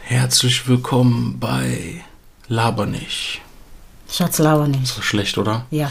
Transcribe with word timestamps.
Herzlich 0.00 0.66
willkommen 0.66 1.38
bei 1.38 2.04
Laber 2.48 2.84
nicht. 2.84 3.42
Schatz, 4.10 4.38
laber 4.38 4.66
nicht. 4.66 4.82
Ist 4.82 4.98
das 4.98 5.04
schlecht, 5.04 5.38
oder? 5.38 5.66
Ja. 5.70 5.88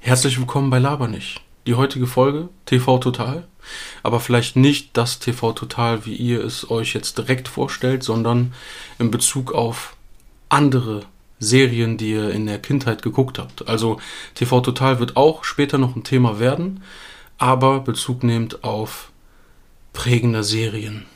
Herzlich 0.00 0.38
willkommen 0.38 0.68
bei 0.68 0.80
Laber 0.80 1.08
nicht. 1.08 1.40
Die 1.66 1.74
heutige 1.74 2.06
Folge 2.06 2.50
TV 2.66 2.98
Total, 2.98 3.48
aber 4.02 4.20
vielleicht 4.20 4.54
nicht 4.56 4.90
das 4.92 5.18
TV 5.18 5.52
Total, 5.54 6.04
wie 6.04 6.14
ihr 6.14 6.44
es 6.44 6.70
euch 6.70 6.92
jetzt 6.92 7.16
direkt 7.16 7.48
vorstellt, 7.48 8.02
sondern 8.02 8.52
in 8.98 9.10
Bezug 9.10 9.52
auf 9.52 9.96
andere 10.50 11.06
Serien, 11.38 11.96
die 11.96 12.10
ihr 12.10 12.32
in 12.32 12.44
der 12.44 12.58
Kindheit 12.58 13.00
geguckt 13.00 13.38
habt. 13.38 13.66
Also 13.66 13.98
TV 14.34 14.60
Total 14.60 14.98
wird 15.00 15.16
auch 15.16 15.44
später 15.44 15.78
noch 15.78 15.96
ein 15.96 16.04
Thema 16.04 16.38
werden, 16.38 16.82
aber 17.42 17.80
Bezug 17.80 18.22
nehmend 18.22 18.62
auf 18.62 19.10
prägende 19.92 20.44
Serien. 20.44 21.06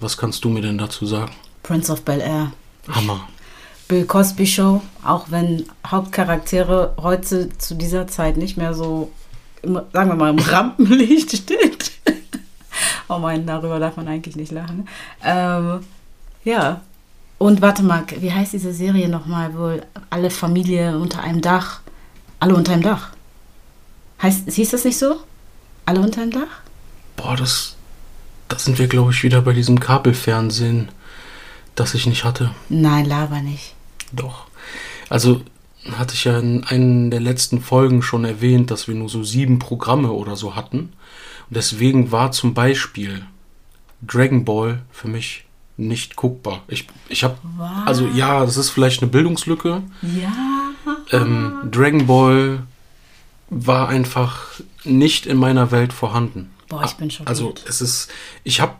Was 0.00 0.16
kannst 0.16 0.42
du 0.42 0.48
mir 0.48 0.62
denn 0.62 0.78
dazu 0.78 1.04
sagen? 1.04 1.32
Prince 1.62 1.92
of 1.92 2.00
Bel 2.06 2.22
Air. 2.22 2.52
Hammer. 2.88 3.28
Bill 3.86 4.06
Cosby 4.06 4.46
Show, 4.46 4.80
auch 5.04 5.26
wenn 5.28 5.66
Hauptcharaktere 5.86 6.94
heute 6.96 7.50
zu 7.58 7.74
dieser 7.74 8.06
Zeit 8.06 8.38
nicht 8.38 8.56
mehr 8.56 8.72
so, 8.72 9.12
im, 9.60 9.78
sagen 9.92 10.08
wir 10.08 10.16
mal, 10.16 10.30
im 10.30 10.38
Rampenlicht 10.38 11.36
steht. 11.36 11.90
oh 13.10 13.18
mein, 13.18 13.46
darüber 13.46 13.78
darf 13.78 13.98
man 13.98 14.08
eigentlich 14.08 14.36
nicht 14.36 14.52
lachen. 14.52 14.88
Ähm, 15.22 15.80
ja. 16.44 16.80
Und 17.36 17.60
warte 17.60 17.82
mal, 17.82 18.04
wie 18.18 18.32
heißt 18.32 18.54
diese 18.54 18.72
Serie 18.72 19.10
nochmal? 19.10 19.54
Wohl 19.54 19.82
alle 20.08 20.30
Familie 20.30 20.98
unter 20.98 21.20
einem 21.20 21.42
Dach. 21.42 21.80
Alle 22.40 22.54
unter 22.54 22.72
einem 22.72 22.82
Dach. 22.82 23.10
Heißt, 24.22 24.50
hieß 24.50 24.70
das 24.70 24.84
nicht 24.86 24.98
so? 24.98 25.18
Alle 25.88 26.02
unter 26.02 26.20
einem 26.20 26.32
Dach? 26.32 26.60
Boah, 27.16 27.34
das, 27.34 27.74
da 28.48 28.58
sind 28.58 28.78
wir, 28.78 28.88
glaube 28.88 29.10
ich, 29.10 29.22
wieder 29.22 29.40
bei 29.40 29.54
diesem 29.54 29.80
Kabelfernsehen, 29.80 30.90
das 31.76 31.94
ich 31.94 32.04
nicht 32.06 32.24
hatte. 32.24 32.50
Nein, 32.68 33.06
laber 33.06 33.40
nicht. 33.40 33.74
Doch. 34.12 34.48
Also 35.08 35.40
hatte 35.92 36.12
ich 36.12 36.24
ja 36.24 36.40
in 36.40 36.62
einer 36.64 37.08
der 37.08 37.20
letzten 37.20 37.62
Folgen 37.62 38.02
schon 38.02 38.26
erwähnt, 38.26 38.70
dass 38.70 38.86
wir 38.86 38.94
nur 38.94 39.08
so 39.08 39.24
sieben 39.24 39.58
Programme 39.60 40.12
oder 40.12 40.36
so 40.36 40.54
hatten. 40.54 40.78
Und 41.48 41.56
deswegen 41.56 42.12
war 42.12 42.32
zum 42.32 42.52
Beispiel 42.52 43.24
Dragon 44.06 44.44
Ball 44.44 44.82
für 44.92 45.08
mich 45.08 45.46
nicht 45.78 46.16
guckbar. 46.16 46.64
Ich, 46.68 46.86
ich 47.08 47.24
habe, 47.24 47.38
also 47.86 48.06
ja, 48.08 48.44
das 48.44 48.58
ist 48.58 48.68
vielleicht 48.68 49.00
eine 49.00 49.10
Bildungslücke. 49.10 49.82
Ja. 50.02 50.32
Ähm, 51.12 51.54
Dragon 51.70 52.06
Ball 52.06 52.64
war 53.48 53.88
einfach 53.88 54.60
nicht 54.84 55.26
in 55.26 55.36
meiner 55.36 55.70
Welt 55.70 55.92
vorhanden. 55.92 56.50
Boah, 56.68 56.84
ich 56.84 56.94
bin 56.94 57.10
schon. 57.10 57.26
Also 57.26 57.54
es 57.66 57.80
ist, 57.80 58.10
ich 58.44 58.60
habe 58.60 58.76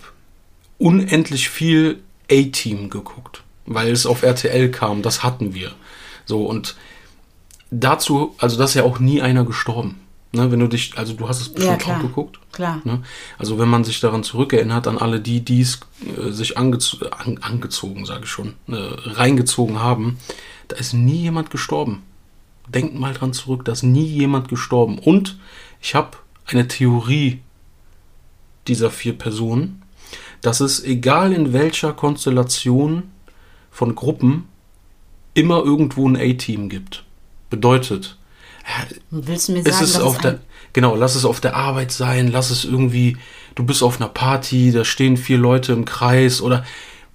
unendlich 0.79 1.49
viel 1.49 2.01
A-Team 2.31 2.91
geguckt, 2.91 3.43
weil 3.67 3.91
es 3.91 4.07
auf 4.07 4.23
RTL 4.23 4.71
kam. 4.71 5.03
Das 5.03 5.23
hatten 5.23 5.55
wir. 5.55 5.73
So 6.27 6.45
und 6.45 6.77
dazu, 7.71 8.35
also 8.39 8.59
da 8.59 8.65
ist 8.65 8.75
ja 8.75 8.85
auch 8.85 8.99
nie 8.99 9.23
einer 9.23 9.45
gestorben. 9.45 10.01
Ne, 10.31 10.53
wenn 10.53 10.61
du 10.61 10.67
dich, 10.67 10.99
also 10.99 11.15
du 11.15 11.27
hast 11.27 11.41
es 11.41 11.49
bestimmt 11.49 11.79
klar. 11.79 11.97
auch 11.97 12.03
geguckt. 12.03 12.39
Klar. 12.53 12.83
Ne? 12.85 13.03
Also 13.39 13.59
wenn 13.59 13.69
man 13.69 13.85
sich 13.85 13.99
daran 14.01 14.23
zurückerinnert, 14.23 14.87
an 14.87 14.99
alle 14.99 15.21
die, 15.21 15.41
die 15.43 15.63
es 15.63 15.81
äh, 16.19 16.31
sich 16.31 16.59
angez 16.59 16.99
an, 17.11 17.39
angezogen, 17.39 18.05
sage 18.05 18.25
ich 18.25 18.31
schon, 18.31 18.53
äh, 18.67 18.75
reingezogen 18.77 19.81
haben, 19.81 20.19
da 20.69 20.77
ist 20.77 20.93
nie 20.93 21.23
jemand 21.23 21.51
gestorben. 21.51 22.03
Denkt 22.67 22.95
mal 22.95 23.15
dran 23.15 23.33
zurück, 23.33 23.65
da 23.65 23.73
ist 23.73 23.85
nie 23.85 24.05
jemand 24.05 24.49
gestorben. 24.49 24.99
Und 24.99 25.39
ich 25.81 25.95
habe 25.95 26.19
eine 26.47 26.69
Theorie 26.69 27.41
dieser 28.67 28.91
vier 28.91 29.17
Personen, 29.17 29.83
dass 30.41 30.61
es 30.61 30.83
egal 30.85 31.33
in 31.33 31.53
welcher 31.53 31.93
Konstellation 31.93 33.11
von 33.71 33.95
Gruppen 33.95 34.49
immer 35.35 35.65
irgendwo 35.65 36.09
ein 36.09 36.17
A-Team 36.17 36.69
gibt. 36.69 37.05
Bedeutet, 37.51 38.19
Willst 39.11 39.49
du 39.49 39.53
mir 39.53 39.61
es 39.61 39.65
sagen, 39.65 39.85
ist 39.85 39.95
dass 39.95 40.03
auf 40.03 40.17
es 40.17 40.23
der, 40.23 40.41
genau, 40.73 40.95
lass 40.95 41.15
es 41.15 41.25
auf 41.25 41.41
der 41.41 41.57
Arbeit 41.57 41.91
sein, 41.91 42.29
lass 42.29 42.51
es 42.51 42.65
irgendwie, 42.65 43.17
du 43.55 43.65
bist 43.65 43.83
auf 43.83 44.01
einer 44.01 44.11
Party, 44.11 44.73
da 44.73 44.85
stehen 44.85 45.17
vier 45.17 45.39
Leute 45.39 45.73
im 45.73 45.85
Kreis 45.85 46.41
oder 46.43 46.65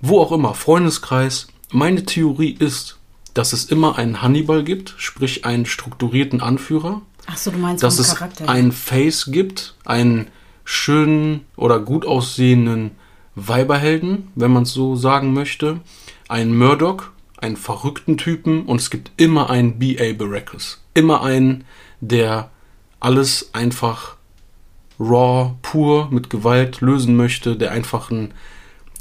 wo 0.02 0.20
auch 0.20 0.32
immer, 0.32 0.56
Freundeskreis. 0.56 1.48
Meine 1.72 2.04
Theorie 2.04 2.56
ist, 2.58 2.98
dass 3.34 3.54
es 3.54 3.66
immer 3.66 3.98
einen 3.98 4.22
Hannibal 4.22 4.64
gibt, 4.64 4.96
sprich 4.98 5.46
einen 5.46 5.66
strukturierten 5.66 6.42
Anführer, 6.42 7.02
Ach 7.26 7.38
so, 7.38 7.52
du 7.52 7.58
meinst 7.58 7.84
dass 7.84 8.00
es 8.00 8.16
Charakter. 8.16 8.50
einen 8.50 8.72
Face 8.72 9.32
gibt, 9.32 9.76
einen 9.86 10.28
schönen 10.64 11.46
oder 11.56 11.80
gut 11.80 12.06
aussehenden 12.06 12.92
Weiberhelden, 13.36 14.30
wenn 14.36 14.52
man 14.52 14.64
es 14.64 14.74
so 14.74 14.96
sagen 14.96 15.34
möchte, 15.34 15.80
einen 16.28 16.58
Murdoch, 16.58 17.06
einen 17.38 17.58
verrückten 17.58 18.18
Typen 18.18 18.66
und 18.66 18.80
es 18.80 18.90
gibt 18.90 19.12
immer 19.18 19.50
einen 19.50 19.80
B.A. 19.80 20.14
Baracus. 20.14 20.82
Immer 20.94 21.24
einen, 21.24 21.66
der 22.00 22.52
alles 23.00 23.50
einfach 23.54 24.16
raw, 25.00 25.56
pur, 25.62 26.10
mit 26.12 26.30
Gewalt 26.30 26.82
lösen 26.82 27.16
möchte, 27.16 27.58
der 27.58 27.72
einfach 27.72 28.12
ein 28.12 28.34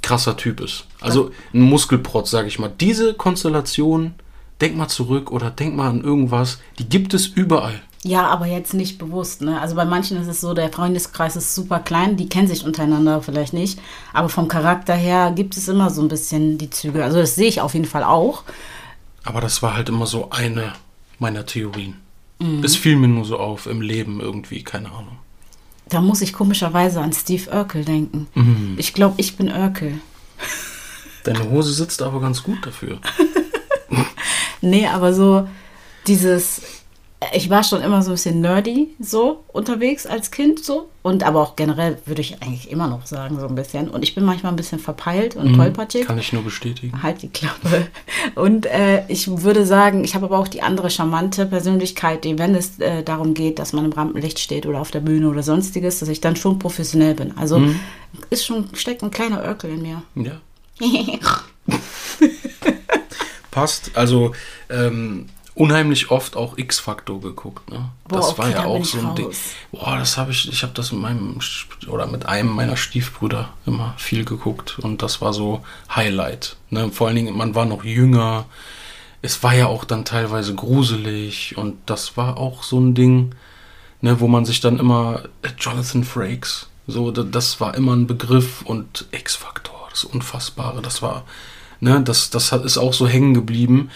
krasser 0.02 0.36
Typ 0.36 0.60
ist. 0.60 0.86
Also 1.00 1.30
ein 1.54 1.60
Muskelprotz, 1.60 2.30
sage 2.30 2.48
ich 2.48 2.58
mal. 2.58 2.72
Diese 2.80 3.14
Konstellation, 3.14 4.14
denk 4.60 4.76
mal 4.76 4.88
zurück 4.88 5.30
oder 5.30 5.50
denk 5.50 5.76
mal 5.76 5.88
an 5.88 6.02
irgendwas, 6.02 6.60
die 6.78 6.88
gibt 6.88 7.14
es 7.14 7.26
überall. 7.26 7.80
Ja, 8.04 8.26
aber 8.26 8.46
jetzt 8.46 8.74
nicht 8.74 8.98
bewusst. 8.98 9.42
Ne? 9.42 9.60
Also 9.60 9.76
bei 9.76 9.84
manchen 9.84 10.20
ist 10.20 10.26
es 10.26 10.40
so, 10.40 10.54
der 10.54 10.72
Freundeskreis 10.72 11.36
ist 11.36 11.54
super 11.54 11.78
klein, 11.78 12.16
die 12.16 12.28
kennen 12.28 12.48
sich 12.48 12.64
untereinander 12.64 13.22
vielleicht 13.22 13.52
nicht. 13.52 13.78
Aber 14.12 14.28
vom 14.28 14.48
Charakter 14.48 14.94
her 14.94 15.32
gibt 15.34 15.56
es 15.56 15.68
immer 15.68 15.88
so 15.88 16.02
ein 16.02 16.08
bisschen 16.08 16.58
die 16.58 16.70
Züge. 16.70 17.04
Also 17.04 17.18
das 17.18 17.36
sehe 17.36 17.48
ich 17.48 17.60
auf 17.60 17.74
jeden 17.74 17.86
Fall 17.86 18.02
auch. 18.02 18.42
Aber 19.22 19.40
das 19.40 19.62
war 19.62 19.76
halt 19.76 19.88
immer 19.88 20.06
so 20.06 20.30
eine 20.30 20.72
meiner 21.20 21.46
Theorien. 21.46 21.96
Es 22.64 22.74
fiel 22.74 22.96
mir 22.96 23.06
nur 23.06 23.24
so 23.24 23.38
auf 23.38 23.66
im 23.66 23.80
Leben 23.80 24.20
irgendwie, 24.20 24.64
keine 24.64 24.88
Ahnung. 24.88 25.16
Da 25.88 26.00
muss 26.00 26.22
ich 26.22 26.32
komischerweise 26.32 27.00
an 27.00 27.12
Steve 27.12 27.48
Urkel 27.54 27.84
denken. 27.84 28.26
Mhm. 28.34 28.74
Ich 28.78 28.94
glaube, 28.94 29.14
ich 29.18 29.36
bin 29.36 29.48
Urkel. 29.48 30.00
Deine 31.22 31.48
Hose 31.50 31.72
sitzt 31.72 32.02
aber 32.02 32.20
ganz 32.20 32.42
gut 32.42 32.66
dafür. 32.66 32.98
Nee, 34.64 34.86
aber 34.86 35.12
so 35.12 35.48
dieses, 36.06 36.62
ich 37.32 37.50
war 37.50 37.62
schon 37.62 37.82
immer 37.82 38.02
so 38.02 38.10
ein 38.10 38.14
bisschen 38.14 38.40
nerdy 38.40 38.90
so 38.98 39.44
unterwegs 39.48 40.06
als 40.06 40.30
Kind 40.30 40.64
so 40.64 40.88
und 41.02 41.24
aber 41.24 41.40
auch 41.40 41.56
generell 41.56 41.98
würde 42.04 42.20
ich 42.20 42.42
eigentlich 42.42 42.70
immer 42.70 42.86
noch 42.86 43.06
sagen 43.06 43.38
so 43.38 43.46
ein 43.46 43.54
bisschen 43.54 43.88
und 43.88 44.02
ich 44.02 44.14
bin 44.14 44.24
manchmal 44.24 44.52
ein 44.52 44.56
bisschen 44.56 44.78
verpeilt 44.78 45.36
und 45.36 45.54
tollpatschig. 45.56 46.06
Kann 46.06 46.18
ich 46.18 46.32
nur 46.32 46.42
bestätigen. 46.42 47.02
Halt 47.02 47.22
die 47.22 47.28
Klappe. 47.28 47.88
Und 48.34 48.66
äh, 48.66 49.04
ich 49.08 49.42
würde 49.42 49.66
sagen, 49.66 50.04
ich 50.04 50.14
habe 50.14 50.26
aber 50.26 50.38
auch 50.38 50.48
die 50.48 50.62
andere 50.62 50.90
charmante 50.90 51.46
Persönlichkeit, 51.46 52.24
die, 52.24 52.38
wenn 52.38 52.54
es 52.54 52.78
äh, 52.78 53.02
darum 53.02 53.34
geht, 53.34 53.58
dass 53.58 53.72
man 53.72 53.84
im 53.84 53.92
Rampenlicht 53.92 54.38
steht 54.38 54.66
oder 54.66 54.80
auf 54.80 54.90
der 54.90 55.00
Bühne 55.00 55.28
oder 55.28 55.42
sonstiges, 55.42 55.98
dass 55.98 56.08
ich 56.08 56.20
dann 56.20 56.36
schon 56.36 56.58
professionell 56.58 57.14
bin. 57.14 57.36
Also 57.36 57.62
ist 58.30 58.46
schon, 58.46 58.68
steckt 58.74 59.02
ein 59.02 59.10
kleiner 59.10 59.42
Örkel 59.42 59.70
in 59.70 59.82
mir. 59.82 60.02
Ja. 60.14 60.40
Passt. 63.50 63.90
Also 63.94 64.32
ähm, 64.70 65.26
unheimlich 65.54 66.10
oft 66.10 66.36
auch 66.36 66.56
X-Faktor 66.56 67.20
geguckt. 67.20 67.70
Ne? 67.70 67.90
Boah, 68.08 68.16
das 68.16 68.28
okay, 68.30 68.38
war 68.38 68.50
ja 68.50 68.64
auch 68.64 68.84
so 68.84 68.98
ein 68.98 69.14
Ding. 69.14 69.30
Boah, 69.70 69.96
das 69.98 70.16
habe 70.16 70.30
ich, 70.30 70.48
ich 70.50 70.62
habe 70.62 70.72
das 70.72 70.92
mit 70.92 71.00
meinem 71.02 71.38
oder 71.88 72.06
mit 72.06 72.26
einem 72.26 72.50
meiner 72.50 72.76
Stiefbrüder 72.76 73.50
immer 73.66 73.94
viel 73.98 74.24
geguckt 74.24 74.78
und 74.78 75.02
das 75.02 75.20
war 75.20 75.32
so 75.32 75.62
Highlight. 75.94 76.56
Ne? 76.70 76.90
Vor 76.90 77.06
allen 77.06 77.16
Dingen, 77.16 77.36
man 77.36 77.54
war 77.54 77.64
noch 77.66 77.84
jünger. 77.84 78.46
Es 79.20 79.42
war 79.42 79.54
ja 79.54 79.66
auch 79.66 79.84
dann 79.84 80.04
teilweise 80.04 80.54
gruselig 80.54 81.56
und 81.56 81.76
das 81.86 82.16
war 82.16 82.38
auch 82.38 82.62
so 82.64 82.80
ein 82.80 82.94
Ding, 82.94 83.34
ne, 84.00 84.18
wo 84.20 84.26
man 84.26 84.44
sich 84.44 84.60
dann 84.60 84.80
immer 84.80 85.22
äh, 85.42 85.48
Jonathan 85.58 86.02
Frakes, 86.02 86.66
so 86.88 87.12
da- 87.12 87.22
das 87.22 87.60
war 87.60 87.74
immer 87.76 87.94
ein 87.94 88.08
Begriff 88.08 88.62
und 88.62 89.06
X-Faktor, 89.12 89.86
das 89.90 90.02
Unfassbare, 90.04 90.82
das 90.82 91.02
war 91.02 91.24
Ne, 91.84 92.00
das, 92.00 92.30
das 92.30 92.52
hat, 92.52 92.64
ist 92.64 92.78
auch 92.78 92.92
so 92.92 93.08
hängen 93.08 93.34
geblieben. 93.34 93.90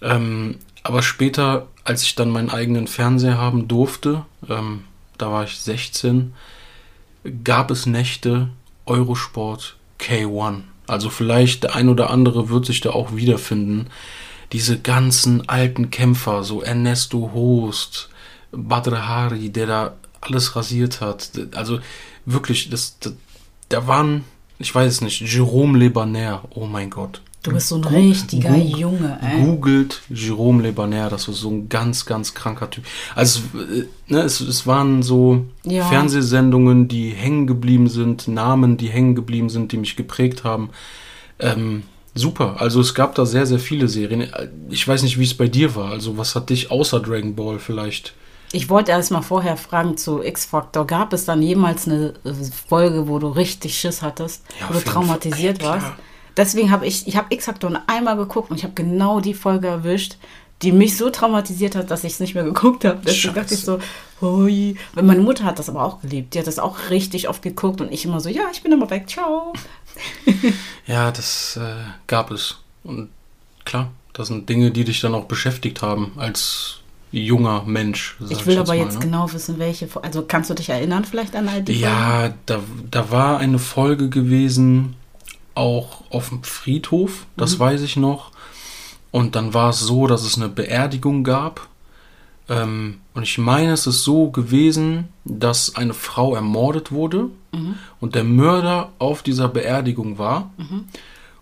Ähm, 0.00 0.56
aber 0.88 1.02
später, 1.02 1.66
als 1.84 2.02
ich 2.02 2.14
dann 2.14 2.30
meinen 2.30 2.48
eigenen 2.48 2.86
Fernseher 2.86 3.36
haben 3.36 3.68
durfte, 3.68 4.24
ähm, 4.48 4.84
da 5.18 5.30
war 5.30 5.44
ich 5.44 5.58
16, 5.58 6.32
gab 7.44 7.70
es 7.70 7.84
Nächte 7.84 8.48
Eurosport 8.86 9.76
K1. 10.00 10.62
Also 10.86 11.10
vielleicht 11.10 11.64
der 11.64 11.74
ein 11.74 11.90
oder 11.90 12.08
andere 12.08 12.48
wird 12.48 12.64
sich 12.64 12.80
da 12.80 12.88
auch 12.88 13.14
wiederfinden. 13.14 13.88
Diese 14.52 14.78
ganzen 14.80 15.46
alten 15.46 15.90
Kämpfer, 15.90 16.42
so 16.42 16.62
Ernesto 16.62 17.32
Host, 17.34 18.08
Badr 18.50 19.06
Hari, 19.06 19.50
der 19.50 19.66
da 19.66 19.94
alles 20.22 20.56
rasiert 20.56 21.02
hat. 21.02 21.32
Also 21.54 21.80
wirklich, 22.24 22.70
das, 22.70 22.98
das 22.98 23.12
da 23.68 23.86
waren, 23.86 24.24
ich 24.58 24.74
weiß 24.74 24.90
es 24.90 25.00
nicht, 25.02 25.20
Jérôme 25.20 25.76
Lebaner, 25.76 26.44
oh 26.48 26.64
mein 26.64 26.88
Gott. 26.88 27.20
Du 27.42 27.52
bist 27.52 27.68
so 27.68 27.76
ein 27.76 27.82
Gu- 27.82 27.88
richtiger 27.90 28.50
Gu- 28.50 28.76
Junge, 28.78 29.18
ey. 29.22 29.40
Googelt 29.44 30.02
Jérôme 30.12 30.60
Lebaner, 30.60 31.08
das 31.08 31.28
war 31.28 31.34
so 31.34 31.48
ein 31.50 31.68
ganz, 31.68 32.04
ganz 32.04 32.34
kranker 32.34 32.68
Typ. 32.68 32.84
Also, 33.14 33.40
äh, 33.54 33.84
ne, 34.12 34.22
es, 34.22 34.40
es 34.40 34.66
waren 34.66 35.02
so 35.04 35.44
Ja. 35.64 35.84
Fernsehsendungen, 35.86 36.88
die 36.88 37.10
hängen 37.10 37.46
geblieben 37.46 37.88
sind, 37.88 38.26
Namen, 38.26 38.76
die 38.76 38.88
hängen 38.88 39.14
geblieben 39.14 39.50
sind, 39.50 39.70
die 39.70 39.76
mich 39.76 39.94
geprägt 39.94 40.42
haben. 40.42 40.70
Ähm, 41.38 41.84
super. 42.14 42.56
Also, 42.60 42.80
es 42.80 42.92
gab 42.94 43.14
da 43.14 43.24
sehr, 43.24 43.46
sehr 43.46 43.60
viele 43.60 43.86
Serien. 43.88 44.26
Ich 44.68 44.86
weiß 44.86 45.04
nicht, 45.04 45.18
wie 45.18 45.24
es 45.24 45.34
bei 45.34 45.46
dir 45.46 45.76
war. 45.76 45.90
Also, 45.92 46.18
was 46.18 46.34
hat 46.34 46.50
dich 46.50 46.72
außer 46.72 46.98
Dragon 47.00 47.36
Ball 47.36 47.60
vielleicht? 47.60 48.14
Ich 48.50 48.68
wollte 48.68 48.90
erst 48.92 49.10
mal 49.12 49.22
vorher 49.22 49.56
fragen 49.56 49.96
zu 49.96 50.22
X-Factor. 50.22 50.86
Gab 50.86 51.12
es 51.12 51.24
dann 51.26 51.40
jemals 51.42 51.86
eine 51.86 52.14
Folge, 52.66 53.06
wo 53.06 53.18
du 53.20 53.28
richtig 53.28 53.78
Schiss 53.78 54.02
hattest, 54.02 54.42
Ja, 54.58 54.68
wo 54.70 54.72
du 54.74 54.80
traumatisiert 54.84 55.62
warst? 55.62 55.86
klar. 55.86 55.98
Deswegen 56.38 56.70
habe 56.70 56.86
ich, 56.86 57.06
ich 57.06 57.16
habe 57.16 57.34
X-Factor 57.34 57.68
nur 57.68 57.82
einmal 57.88 58.16
geguckt 58.16 58.50
und 58.50 58.56
ich 58.56 58.62
habe 58.62 58.74
genau 58.74 59.20
die 59.20 59.34
Folge 59.34 59.66
erwischt, 59.66 60.16
die 60.62 60.72
mich 60.72 60.96
so 60.96 61.10
traumatisiert 61.10 61.74
hat, 61.74 61.90
dass 61.90 62.04
ich 62.04 62.14
es 62.14 62.20
nicht 62.20 62.34
mehr 62.34 62.44
geguckt 62.44 62.84
habe. 62.84 63.00
Deswegen 63.04 63.34
dachte 63.34 63.54
ich 63.54 63.60
so, 63.60 63.80
hui. 64.20 64.76
Weil 64.94 65.04
Meine 65.04 65.20
Mutter 65.20 65.44
hat 65.44 65.58
das 65.58 65.68
aber 65.68 65.84
auch 65.84 66.00
geliebt. 66.00 66.34
Die 66.34 66.38
hat 66.38 66.46
das 66.46 66.60
auch 66.60 66.90
richtig 66.90 67.28
oft 67.28 67.42
geguckt 67.42 67.80
und 67.80 67.92
ich 67.92 68.04
immer 68.04 68.20
so, 68.20 68.28
ja, 68.28 68.44
ich 68.52 68.62
bin 68.62 68.72
immer 68.72 68.88
weg, 68.88 69.08
ciao. 69.08 69.52
Ja, 70.86 71.10
das 71.10 71.56
äh, 71.56 71.74
gab 72.06 72.30
es. 72.30 72.58
Und 72.84 73.10
klar, 73.64 73.90
das 74.12 74.28
sind 74.28 74.48
Dinge, 74.48 74.70
die 74.70 74.84
dich 74.84 75.00
dann 75.00 75.14
auch 75.14 75.24
beschäftigt 75.24 75.82
haben 75.82 76.12
als 76.16 76.78
junger 77.10 77.64
Mensch. 77.64 78.16
Ich 78.28 78.46
will 78.46 78.58
aber 78.58 78.68
mal, 78.68 78.78
jetzt 78.78 78.94
ne? 78.94 79.00
genau 79.00 79.32
wissen, 79.32 79.58
welche. 79.58 79.88
Also 80.02 80.22
kannst 80.22 80.50
du 80.50 80.54
dich 80.54 80.68
erinnern 80.68 81.04
vielleicht 81.04 81.34
an 81.34 81.48
all 81.48 81.62
die 81.62 81.74
Folgen? 81.74 81.84
Ja, 81.84 82.34
da, 82.46 82.60
da 82.90 83.10
war 83.10 83.38
eine 83.38 83.58
Folge 83.58 84.08
gewesen, 84.08 84.94
auch 85.58 86.02
auf 86.10 86.30
dem 86.30 86.42
Friedhof, 86.42 87.26
das 87.36 87.54
Mhm. 87.56 87.58
weiß 87.60 87.82
ich 87.82 87.96
noch. 87.96 88.30
Und 89.10 89.34
dann 89.36 89.52
war 89.54 89.70
es 89.70 89.80
so, 89.80 90.06
dass 90.06 90.22
es 90.22 90.36
eine 90.36 90.48
Beerdigung 90.48 91.24
gab. 91.24 91.66
Ähm, 92.48 93.00
und 93.14 93.22
ich 93.24 93.36
meine, 93.38 93.72
es 93.72 93.86
ist 93.86 94.04
so 94.04 94.30
gewesen, 94.30 95.08
dass 95.24 95.76
eine 95.76 95.94
Frau 95.94 96.34
ermordet 96.34 96.92
wurde 96.92 97.28
Mhm. 97.52 97.74
und 98.00 98.14
der 98.14 98.24
Mörder 98.24 98.90
auf 98.98 99.22
dieser 99.22 99.48
Beerdigung 99.48 100.18
war. 100.18 100.50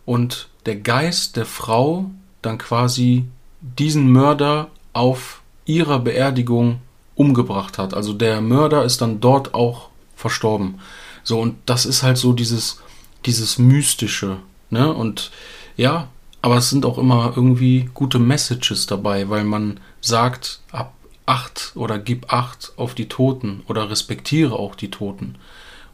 Und 0.04 0.48
der 0.66 0.76
Geist 0.76 1.36
der 1.36 1.46
Frau 1.46 2.10
dann 2.42 2.58
quasi 2.58 3.24
diesen 3.60 4.10
Mörder 4.10 4.68
auf 4.92 5.42
ihrer 5.64 5.98
Beerdigung 5.98 6.78
umgebracht 7.16 7.78
hat. 7.78 7.94
Also 7.94 8.12
der 8.12 8.40
Mörder 8.40 8.84
ist 8.84 9.00
dann 9.00 9.20
dort 9.20 9.54
auch 9.54 9.88
verstorben. 10.14 10.78
So, 11.24 11.40
und 11.40 11.56
das 11.66 11.86
ist 11.86 12.02
halt 12.02 12.18
so 12.18 12.32
dieses, 12.32 12.80
dieses 13.26 13.58
Mystische, 13.58 14.38
ne? 14.70 14.92
Und 14.92 15.30
ja, 15.76 16.08
aber 16.42 16.56
es 16.58 16.70
sind 16.70 16.86
auch 16.86 16.98
immer 16.98 17.32
irgendwie 17.36 17.90
gute 17.92 18.18
Messages 18.18 18.86
dabei, 18.86 19.28
weil 19.28 19.44
man 19.44 19.80
sagt, 20.00 20.60
ab 20.70 20.94
acht 21.26 21.72
oder 21.74 21.98
gib 21.98 22.32
acht 22.32 22.72
auf 22.76 22.94
die 22.94 23.08
Toten 23.08 23.62
oder 23.66 23.90
respektiere 23.90 24.54
auch 24.54 24.76
die 24.76 24.90
Toten. 24.90 25.36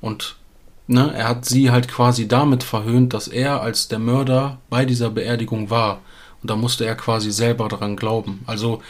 Und 0.01 0.37
ne, 0.87 1.13
er 1.15 1.29
hat 1.29 1.47
sie 1.47 1.71
halt 1.71 1.89
quasi 1.89 2.29
damit 2.29 2.63
verhöhnt, 2.63 3.15
dass 3.15 3.29
er 3.29 3.63
als 3.63 3.89
der 3.89 3.99
Mörder 3.99 4.59
bei 4.69 4.85
dieser 4.85 5.11
Beerdigung 5.11 5.71
war. 5.71 6.01
Und 6.43 6.51
da 6.51 6.57
musste 6.57 6.85
er 6.85 6.97
quasi 6.97 7.31
selber 7.31 7.69
daran 7.69 7.97
glauben. 7.97 8.43
Also 8.47 8.83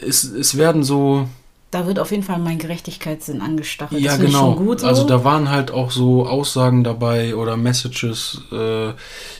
es, 0.00 0.24
es 0.24 0.56
werden 0.56 0.82
so, 0.82 1.28
Da 1.70 1.86
wird 1.86 1.98
auf 1.98 2.10
jeden 2.12 2.22
Fall 2.22 2.38
mein 2.38 2.58
Gerechtigkeitssinn 2.58 3.40
angestachelt. 3.40 4.00
ja 4.00 4.16
genau, 4.16 4.54
gut 4.54 4.80
so. 4.80 4.86
also 4.86 5.04
da 5.04 5.24
waren 5.24 5.50
halt 5.50 5.70
auch 5.72 5.90
so 5.90 6.26
Aussagen 6.26 6.84
dabei 6.84 7.34
oder 7.34 7.56
Messages, 7.56 8.40
äh, 8.52 8.92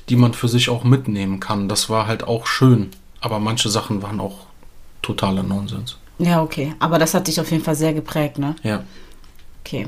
die 0.09 0.17
man 0.17 0.35
für 0.35 0.49
sich 0.49 0.69
auch 0.69 0.83
mitnehmen 0.83 1.39
kann. 1.39 1.69
Das 1.69 1.89
war 1.89 2.07
halt 2.07 2.25
auch 2.25 2.47
schön. 2.47 2.91
Aber 3.21 3.39
manche 3.39 3.69
Sachen 3.69 4.03
waren 4.03 4.21
auch 4.21 4.47
totaler 5.03 5.43
Nonsens. 5.43 5.99
ja, 6.19 6.43
okay. 6.43 6.75
Aber 6.81 6.99
das 6.99 7.15
hat 7.15 7.29
dich 7.29 7.41
auf 7.41 7.51
jeden 7.51 7.63
Fall 7.63 7.77
sehr 7.77 7.95
geprägt, 7.95 8.39
ne? 8.39 8.57
Ja. 8.63 8.83
Okay. 9.65 9.87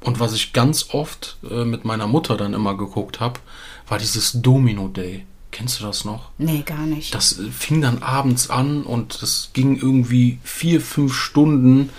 Und 0.00 0.20
was 0.20 0.32
ich 0.34 0.52
ganz 0.52 0.90
oft 0.92 1.38
äh, 1.50 1.64
mit 1.64 1.84
meiner 1.84 2.06
Mutter 2.06 2.36
dann 2.36 2.54
immer 2.54 2.76
geguckt 2.76 3.18
habe, 3.18 3.40
war 3.88 3.98
dieses 3.98 4.32
Domino 4.40 4.88
Day. 4.88 5.26
Kennst 5.58 5.80
du 5.80 5.84
das 5.86 6.04
noch? 6.04 6.30
Nee, 6.38 6.62
gar 6.64 6.86
nicht. 6.86 7.12
Das 7.12 7.40
äh, 7.40 7.50
fing 7.50 7.80
dann 7.80 8.00
abends 8.00 8.48
an 8.48 8.84
und 8.84 9.20
das 9.22 9.50
ging 9.54 9.76
irgendwie 9.76 10.38
vier, 10.44 10.80
fünf 10.80 11.12
Stunden. 11.12 11.90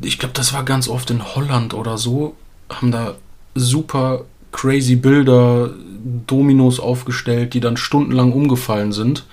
Ich 0.00 0.18
glaube, 0.18 0.32
das 0.32 0.54
war 0.54 0.64
ganz 0.64 0.88
oft 0.88 1.10
in 1.10 1.22
Holland 1.34 1.74
oder 1.74 1.98
so. 1.98 2.34
Haben 2.70 2.90
da 2.90 3.16
super 3.54 4.24
crazy 4.52 4.96
Bilder, 4.96 5.68
Dominos 6.26 6.80
aufgestellt, 6.80 7.52
die 7.52 7.60
dann 7.60 7.76
stundenlang 7.76 8.32
umgefallen 8.32 8.92
sind. 8.92 9.26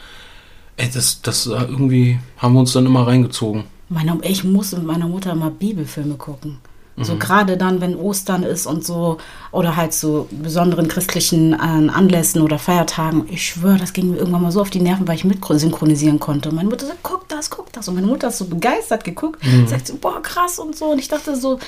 Ey, 0.76 0.90
das, 0.94 1.22
das 1.22 1.46
irgendwie 1.46 2.20
haben 2.40 2.56
wir 2.56 2.60
uns 2.60 2.74
dann 2.74 2.88
immer 2.88 3.08
reingezogen. 3.08 3.64
Meine, 3.88 4.18
ich 4.24 4.44
muss 4.44 4.74
mit 4.74 4.84
meiner 4.84 5.08
Mutter 5.08 5.34
mal 5.34 5.52
Bibelfilme 5.52 6.16
gucken. 6.16 6.58
So 7.02 7.14
Mhm. 7.16 7.20
gerade 7.20 7.58
dann, 7.58 7.82
wenn 7.82 7.96
Ostern 7.96 8.44
ist 8.44 8.66
und 8.66 8.86
so, 8.86 9.18
oder 9.52 9.76
halt 9.76 9.94
so 9.94 10.28
besonderen 10.32 10.88
christlichen 10.88 11.54
äh, 11.54 11.58
Anlässen 11.58 12.42
oder 12.42 12.60
Feiertagen. 12.60 13.26
Ich 13.32 13.46
schwöre, 13.46 13.78
das 13.78 13.94
ging 13.94 14.12
mir 14.12 14.18
irgendwann 14.18 14.42
mal 14.42 14.52
so 14.52 14.62
auf 14.62 14.70
die 14.70 14.82
Nerven, 14.82 15.08
weil 15.08 15.16
ich 15.16 15.24
mit 15.26 15.40
synchronisieren 15.46 16.20
konnte. 16.20 16.50
Und 16.50 16.56
meine 16.56 16.70
Mutter 16.70 16.86
sagt, 16.88 17.00
guck 17.04 17.28
das, 17.30 17.50
guck 17.50 17.72
das. 17.74 17.88
Und 17.88 17.96
meine 17.96 18.08
Mutter 18.08 18.28
ist 18.28 18.38
so 18.38 18.46
begeistert 18.46 19.04
geguckt, 19.04 19.44
Mhm. 19.46 19.68
sagt 19.68 19.88
so, 19.88 19.96
boah, 19.96 20.22
krass 20.22 20.60
und 20.60 20.76
so. 20.76 20.88
Und 20.92 21.00
ich 21.00 21.08
dachte 21.08 21.36
so, 21.36 21.60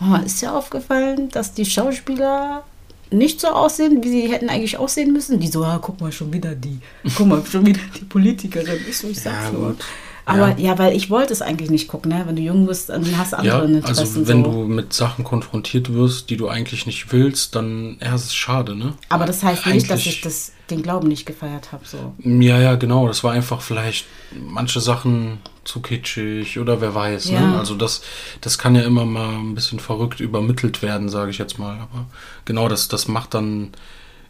Mama, 0.00 0.18
ist 0.18 0.42
dir 0.42 0.54
aufgefallen, 0.54 1.28
dass 1.30 1.54
die 1.54 1.64
Schauspieler 1.64 2.64
nicht 3.10 3.40
so 3.40 3.48
aussehen, 3.48 4.02
wie 4.02 4.08
sie 4.08 4.22
hätten 4.32 4.48
eigentlich 4.48 4.78
aussehen 4.78 5.12
müssen? 5.12 5.38
Die 5.38 5.46
so, 5.48 5.62
ah, 5.64 5.78
guck 5.80 6.00
mal, 6.00 6.10
schon 6.10 6.32
wieder 6.32 6.54
die. 6.54 6.80
Guck 7.14 7.26
mal, 7.26 7.44
schon 7.44 7.64
wieder 7.66 7.80
die 8.00 8.04
Politikerin. 8.06 8.80
Ich 8.88 8.98
so, 8.98 9.06
ich 9.08 9.20
sag's 9.20 9.44
Ja, 9.44 9.50
nur. 9.52 9.68
gut. 9.68 9.84
Aber 10.24 10.50
Ja. 10.50 10.56
ja. 10.58 10.78
weil 10.78 10.94
ich 10.96 11.10
wollte 11.10 11.32
es 11.32 11.42
eigentlich 11.42 11.70
nicht 11.70 11.88
gucken, 11.88 12.12
ne? 12.12 12.22
Wenn 12.26 12.36
du 12.36 12.42
jung 12.42 12.66
bist, 12.66 12.88
dann 12.90 13.04
hast 13.18 13.32
du 13.32 13.38
andere 13.38 13.58
Ja, 13.58 13.64
Interessen. 13.64 13.98
also 14.00 14.28
wenn 14.28 14.44
so. 14.44 14.50
du 14.52 14.58
mit 14.64 14.92
Sachen 14.92 15.24
konfrontiert 15.24 15.92
wirst, 15.92 16.30
die 16.30 16.36
du 16.36 16.48
eigentlich 16.48 16.86
nicht 16.86 17.12
willst, 17.12 17.54
dann 17.56 17.96
ja, 18.00 18.14
es 18.14 18.24
ist 18.24 18.34
schade, 18.36 18.76
ne? 18.76 18.94
Aber 19.08 19.24
das 19.26 19.42
heißt 19.42 19.66
nicht, 19.66 19.90
dass 19.90 20.00
Eigentlich- 20.00 20.06
ich 20.16 20.20
das, 20.20 20.52
den 20.70 20.82
Glauben 20.82 21.08
nicht 21.08 21.26
gefeiert 21.26 21.72
habe. 21.72 21.84
So. 21.84 22.14
Ja, 22.18 22.58
ja, 22.60 22.76
genau. 22.76 23.06
Das 23.08 23.24
war 23.24 23.32
einfach 23.32 23.60
vielleicht 23.62 24.06
manche 24.48 24.80
Sachen 24.80 25.38
zu 25.64 25.80
kitschig 25.80 26.58
oder 26.58 26.80
wer 26.80 26.94
weiß. 26.94 27.26
Ne? 27.30 27.34
Ja. 27.40 27.58
Also 27.58 27.74
das, 27.74 28.02
das 28.40 28.58
kann 28.58 28.74
ja 28.74 28.82
immer 28.82 29.04
mal 29.04 29.28
ein 29.34 29.54
bisschen 29.54 29.80
verrückt 29.80 30.20
übermittelt 30.20 30.82
werden, 30.82 31.08
sage 31.08 31.30
ich 31.30 31.38
jetzt 31.38 31.58
mal. 31.58 31.74
Aber 31.74 32.06
genau, 32.44 32.68
das, 32.68 32.88
das 32.88 33.06
macht 33.08 33.34
dann 33.34 33.70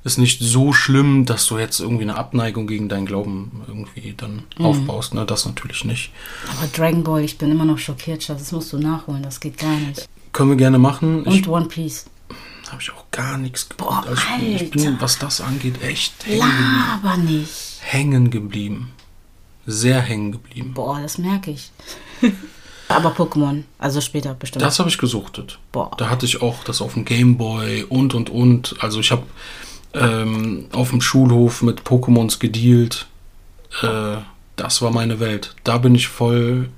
ist 0.04 0.18
nicht 0.18 0.40
so 0.40 0.72
schlimm, 0.72 1.24
dass 1.26 1.46
du 1.46 1.58
jetzt 1.58 1.78
irgendwie 1.80 2.02
eine 2.02 2.16
Abneigung 2.16 2.66
gegen 2.66 2.88
deinen 2.88 3.06
Glauben 3.06 3.62
irgendwie 3.68 4.14
dann 4.16 4.42
Mhm. 4.58 4.64
aufbaust. 4.64 5.14
Ne? 5.14 5.24
Das 5.26 5.46
natürlich 5.46 5.84
nicht. 5.84 6.10
Aber 6.58 6.66
Dragon 6.68 7.04
Ball, 7.04 7.22
ich 7.22 7.38
bin 7.38 7.50
immer 7.52 7.64
noch 7.64 7.78
schockiert, 7.78 8.22
Schatz. 8.22 8.38
Das 8.40 8.52
musst 8.52 8.72
du 8.72 8.78
nachholen, 8.78 9.22
das 9.22 9.38
geht 9.40 9.58
gar 9.58 9.76
nicht. 9.76 10.08
Können 10.32 10.50
wir 10.50 10.56
gerne 10.56 10.78
machen. 10.78 11.20
Ich 11.28 11.46
Und 11.46 11.48
One 11.48 11.66
Piece. 11.66 12.06
habe 12.70 12.80
ich 12.82 12.90
auch 12.90 13.04
gar 13.10 13.38
nichts. 13.38 13.64
Boah, 13.76 14.02
Also 14.06 14.20
ich, 14.40 14.70
bin, 14.70 14.94
ich 14.94 15.00
was 15.00 15.18
das 15.18 15.40
angeht, 15.40 15.82
echt 15.82 16.14
hängen 16.26 16.40
geblieben. 16.40 16.84
Laber 17.02 17.16
nicht. 17.18 17.50
hängen 17.80 18.30
geblieben. 18.30 18.90
Sehr 19.66 20.00
hängen 20.00 20.32
geblieben. 20.32 20.72
Boah, 20.74 21.00
das 21.00 21.18
merke 21.18 21.52
ich. 21.52 21.70
Aber 22.88 23.10
Pokémon, 23.12 23.62
also 23.78 24.00
später 24.00 24.34
bestimmt. 24.34 24.62
Das 24.64 24.78
habe 24.78 24.88
ich 24.90 24.98
gesuchtet. 24.98 25.58
Boah. 25.70 25.92
Da 25.96 26.10
hatte 26.10 26.26
ich 26.26 26.42
auch 26.42 26.62
das 26.64 26.82
auf 26.82 26.94
dem 26.94 27.04
Gameboy 27.04 27.84
und 27.84 28.12
und 28.14 28.28
und. 28.28 28.74
Also 28.80 29.00
ich 29.00 29.10
habe 29.12 29.22
ähm, 29.94 30.66
auf 30.72 30.90
dem 30.90 31.00
Schulhof 31.00 31.62
mit 31.62 31.82
Pokémons 31.82 32.38
gedealt. 32.38 33.06
Äh, 33.82 34.16
das 34.56 34.82
war 34.82 34.90
meine 34.90 35.20
Welt. 35.20 35.54
Da 35.64 35.78
bin 35.78 35.94
ich 35.94 36.08
voll 36.08 36.68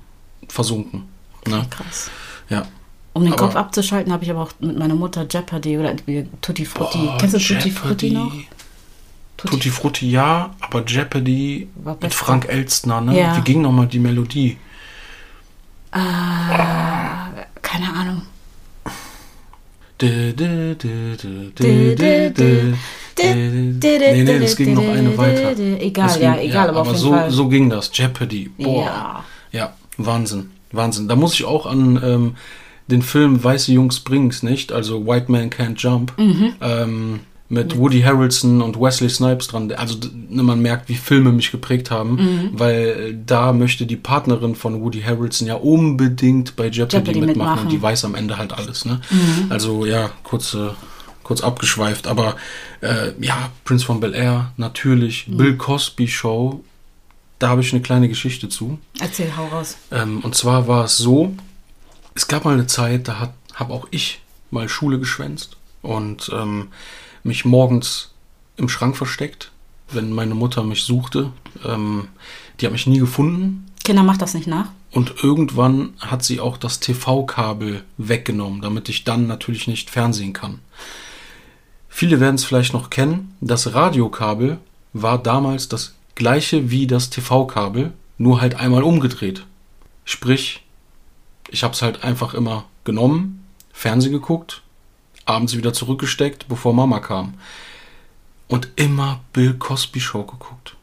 versunken. 0.47 1.03
Ne? 1.47 1.65
Krass. 1.69 2.09
Ja. 2.49 2.65
Um 3.13 3.23
den 3.23 3.33
Aber- 3.33 3.43
Kopf 3.45 3.55
abzuschalten, 3.55 4.11
habe 4.11 4.23
ich 4.23 4.29
aber 4.31 4.41
auch 4.43 4.51
mit 4.59 4.77
meiner 4.77 4.95
Mutter 4.95 5.25
Jeopardy 5.29 5.77
oder 5.77 5.95
wie 6.05 6.27
Tutti 6.41 6.65
Frutti. 6.65 6.97
Boah, 6.99 7.17
Kennst 7.17 7.35
du 7.35 7.39
Tutti 7.39 7.71
Frutti 7.71 8.07
Jeopardy. 8.07 8.37
noch? 8.37 8.45
Tutti 9.37 9.69
Frutti 9.69 10.09
ja, 10.11 10.55
aber 10.61 10.83
Jeopardy 10.85 11.67
mit. 12.01 12.13
Frank 12.13 12.45
Elstner, 12.49 13.01
ne? 13.01 13.17
Ja. 13.19 13.37
Wie 13.37 13.41
ging 13.41 13.61
nochmal 13.61 13.87
die 13.87 13.99
Melodie? 13.99 14.57
Keine 17.61 17.93
Ahnung. 17.93 18.21
Dü, 20.01 20.33
dü, 20.33 20.75
dü, 20.77 21.17
dü, 21.17 21.51
dü, 21.57 21.95
dü, 21.95 22.33
dü. 22.37 22.75
Nee, 23.17 24.23
nee, 24.23 24.39
das 24.39 24.55
ging 24.55 24.73
noch 24.73 24.87
eine 24.87 25.17
weiter. 25.17 25.57
Egal, 25.79 26.07
Das 26.07 26.19
ja, 26.19 26.33
ging- 26.33 26.49
egal, 26.49 26.69
aber 26.69 26.81
auf 26.81 26.87
jeden 26.87 26.99
so, 26.99 27.09
Fall. 27.11 27.31
so 27.31 27.47
ging 27.47 27.69
das. 27.69 27.89
Jeopardy. 27.93 28.49
Boah. 28.57 28.85
Ja. 28.85 29.23
Ja, 29.51 29.73
Wahnsinn. 29.97 30.49
Wahnsinn. 30.71 31.07
Da 31.07 31.15
muss 31.15 31.33
ich 31.33 31.45
auch 31.45 31.65
an 31.65 31.99
ähm, 32.03 32.35
den 32.87 33.01
Film 33.01 33.41
Weiße 33.43 33.71
Jungs 33.71 34.01
bringen's 34.01 34.43
nicht, 34.43 34.71
also 34.73 35.07
White 35.07 35.31
Man 35.31 35.49
Can't 35.49 35.75
Jump, 35.77 36.13
Mhm. 36.17 36.53
ähm, 36.61 37.19
mit 37.47 37.77
Woody 37.77 38.01
Harrelson 38.01 38.61
und 38.61 38.79
Wesley 38.81 39.07
Snipes 39.09 39.47
dran. 39.47 39.71
Also 39.71 39.95
ne, 40.29 40.41
man 40.43 40.61
merkt, 40.61 40.89
wie 40.89 40.95
Filme 40.95 41.31
mich 41.31 41.51
geprägt 41.51 41.91
haben, 41.91 42.15
Mhm. 42.15 42.49
weil 42.53 42.81
äh, 42.87 43.15
da 43.25 43.53
möchte 43.53 43.85
die 43.85 43.95
Partnerin 43.95 44.55
von 44.55 44.81
Woody 44.81 45.01
Harrelson 45.01 45.47
ja 45.47 45.53
unbedingt 45.55 46.55
bei 46.55 46.67
Jeopardy, 46.69 46.95
Jeopardy 46.97 47.19
mitmachen, 47.21 47.27
mitmachen. 47.37 47.59
Mhm. 47.59 47.65
und 47.67 47.71
die 47.71 47.81
weiß 47.81 48.03
am 48.05 48.15
Ende 48.15 48.37
halt 48.37 48.51
alles. 48.51 48.83
Ne? 48.85 48.99
Also 49.49 49.85
ja, 49.85 50.09
kurze 50.23 50.75
kurz 51.25 51.41
abgeschweift, 51.41 52.07
aber 52.07 52.37
äh, 52.81 53.11
ja, 53.19 53.49
Prince 53.65 53.85
von 53.85 53.99
Bel 53.99 54.13
Air, 54.13 54.53
natürlich, 54.55 55.27
Mhm. 55.27 55.37
Bill 55.37 55.57
Cosby 55.57 56.07
Show, 56.07 56.63
da 57.39 57.49
habe 57.49 57.61
ich 57.61 57.73
eine 57.73 57.81
kleine 57.81 58.07
Geschichte 58.07 58.47
zu. 58.47 58.79
Erzähl, 58.99 59.35
hau 59.35 59.47
raus. 59.47 59.75
Ähm, 59.91 60.21
und 60.21 60.35
zwar 60.35 60.67
war 60.69 60.85
es 60.85 60.97
so, 60.97 61.35
es 62.13 62.27
gab 62.27 62.45
mal 62.45 62.53
eine 62.53 62.67
Zeit, 62.67 63.07
da 63.09 63.33
habe 63.55 63.73
auch 63.73 63.87
ich 63.91 64.21
mal 64.51 64.69
Schule 64.69 64.99
geschwänzt 64.99 65.57
und 65.81 66.31
ähm, 66.33 66.67
mich 67.23 67.43
morgens 67.43 68.11
im 68.55 68.69
Schrank 68.69 68.95
versteckt, 68.95 69.51
wenn 69.91 70.13
meine 70.13 70.35
Mutter 70.35 70.63
mich 70.63 70.83
suchte. 70.83 71.31
Ähm, 71.65 72.07
die 72.59 72.65
hat 72.67 72.71
mich 72.71 72.87
nie 72.87 72.99
gefunden 72.99 73.65
Kinder, 73.83 74.03
macht 74.03 74.21
das 74.21 74.33
nicht 74.33 74.47
nach. 74.47 74.69
und 74.91 75.23
irgendwann 75.23 75.93
hat 75.99 76.23
sie 76.23 76.39
auch 76.39 76.57
das 76.57 76.79
TV-Kabel 76.79 77.83
weggenommen, 77.97 78.61
damit 78.61 78.89
ich 78.89 79.03
dann 79.03 79.27
natürlich 79.27 79.67
nicht 79.67 79.89
fernsehen 79.89 80.33
kann. 80.33 80.59
Viele 81.97 82.19
werden 82.19 82.35
es 82.35 82.43
vielleicht 82.43 82.73
noch 82.73 82.89
kennen, 82.89 83.33
das 83.39 83.73
Radiokabel 83.73 84.57
war 84.91 85.17
damals 85.17 85.69
das 85.69 85.95
gleiche 86.15 86.69
wie 86.69 86.87
das 86.87 87.09
TV-Kabel, 87.09 87.93
nur 88.17 88.41
halt 88.41 88.55
einmal 88.55 88.83
umgedreht. 88.83 89.45
Sprich, 90.03 90.65
ich 91.49 91.63
habe 91.63 91.73
es 91.73 91.81
halt 91.81 92.03
einfach 92.03 92.33
immer 92.33 92.65
genommen, 92.83 93.45
Fernsehen 93.71 94.11
geguckt, 94.11 94.61
abends 95.23 95.55
wieder 95.55 95.71
zurückgesteckt, 95.71 96.49
bevor 96.49 96.73
Mama 96.73 96.99
kam. 96.99 97.35
Und 98.49 98.67
immer 98.75 99.21
Bill 99.31 99.53
Cosby 99.53 100.01
Show 100.01 100.23
geguckt. 100.23 100.75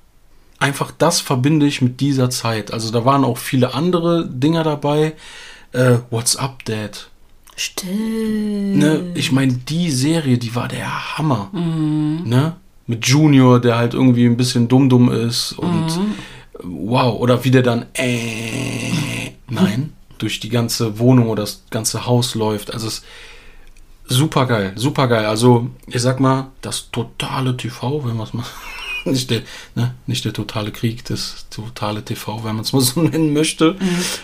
Einfach 0.60 0.92
das 0.92 1.20
verbinde 1.20 1.66
ich 1.66 1.82
mit 1.82 2.00
dieser 2.00 2.30
Zeit. 2.30 2.72
Also 2.72 2.90
da 2.90 3.04
waren 3.04 3.26
auch 3.26 3.36
viele 3.36 3.74
andere 3.74 4.26
Dinger 4.26 4.64
dabei. 4.64 5.14
Äh, 5.72 5.98
What's 6.08 6.36
Up, 6.36 6.64
Dad? 6.64 7.10
Still. 7.56 8.76
Ne? 8.76 9.12
Ich 9.14 9.32
meine, 9.32 9.52
die 9.54 9.90
Serie, 9.90 10.38
die 10.38 10.54
war 10.54 10.68
der 10.68 11.16
Hammer. 11.18 11.50
Mhm. 11.52 12.22
Ne? 12.24 12.56
Mit 12.86 13.06
Junior, 13.06 13.60
der 13.60 13.76
halt 13.76 13.94
irgendwie 13.94 14.26
ein 14.26 14.36
bisschen 14.36 14.68
dumm-dumm 14.68 15.10
ist 15.10 15.52
und 15.52 15.86
Mhm. 15.96 16.14
wow, 16.62 17.18
oder 17.20 17.44
wie 17.44 17.50
der 17.50 17.62
dann 17.62 17.86
äh, 17.94 19.30
nein, 19.48 19.92
durch 20.18 20.40
die 20.40 20.48
ganze 20.48 20.98
Wohnung 20.98 21.28
oder 21.28 21.42
das 21.42 21.62
ganze 21.70 22.06
Haus 22.06 22.34
läuft. 22.34 22.72
Also 22.72 22.88
es 22.88 22.94
ist 22.98 23.04
super 24.08 24.46
geil, 24.46 24.72
super 24.76 25.06
geil. 25.08 25.26
Also 25.26 25.68
ich 25.86 26.02
sag 26.02 26.20
mal, 26.20 26.48
das 26.60 26.90
totale 26.90 27.56
TV, 27.56 28.04
wenn 28.04 28.16
man 28.16 28.26
es 28.26 28.34
mal 28.34 28.44
nicht 29.04 29.30
der, 29.30 29.42
ne, 29.74 29.94
nicht 30.06 30.24
der 30.24 30.32
totale 30.32 30.70
Krieg, 30.72 31.04
das 31.04 31.46
totale 31.50 32.04
TV, 32.04 32.38
wenn 32.44 32.54
man 32.56 32.64
es 32.64 32.72
mal 32.72 32.80
so 32.80 33.00
nennen 33.02 33.32
möchte, 33.32 33.76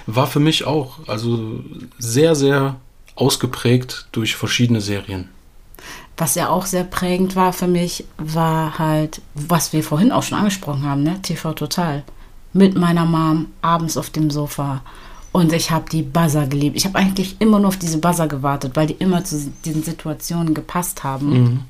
war 0.07 0.27
für 0.27 0.41
mich 0.41 0.65
auch 0.65 0.99
also 1.09 1.63
sehr, 1.99 2.35
sehr 2.35 2.77
ausgeprägt 3.21 4.07
durch 4.13 4.37
verschiedene 4.37 4.81
Serien. 4.81 5.29
Was 6.17 6.35
ja 6.35 6.49
auch 6.49 6.67
sehr 6.67 6.85
prägend 6.85 7.37
war 7.37 7.53
für 7.53 7.69
mich, 7.69 8.05
war 8.17 8.79
halt, 8.79 9.21
was 9.35 9.73
wir 9.73 9.85
vorhin 9.85 10.11
auch 10.11 10.23
schon 10.23 10.39
angesprochen 10.39 10.85
haben, 10.85 11.03
ne? 11.03 11.21
TV 11.23 11.53
Total. 11.53 12.03
Mit 12.53 12.77
meiner 12.77 13.05
Mom 13.05 13.47
abends 13.63 13.97
auf 13.97 14.11
dem 14.11 14.31
Sofa. 14.31 14.83
Und 15.31 15.53
ich 15.53 15.71
habe 15.71 15.89
die 15.91 16.03
Buzzer 16.03 16.47
geliebt. 16.47 16.77
Ich 16.77 16.87
habe 16.87 16.99
eigentlich 16.99 17.37
immer 17.41 17.61
nur 17.61 17.69
auf 17.69 17.77
diese 17.77 17.99
Buzzer 17.99 18.27
gewartet, 18.27 18.75
weil 18.75 18.89
die 18.89 18.95
immer 18.95 19.25
zu 19.25 19.53
diesen 19.65 19.83
Situationen 19.85 20.55
gepasst 20.55 21.05
haben. 21.05 21.67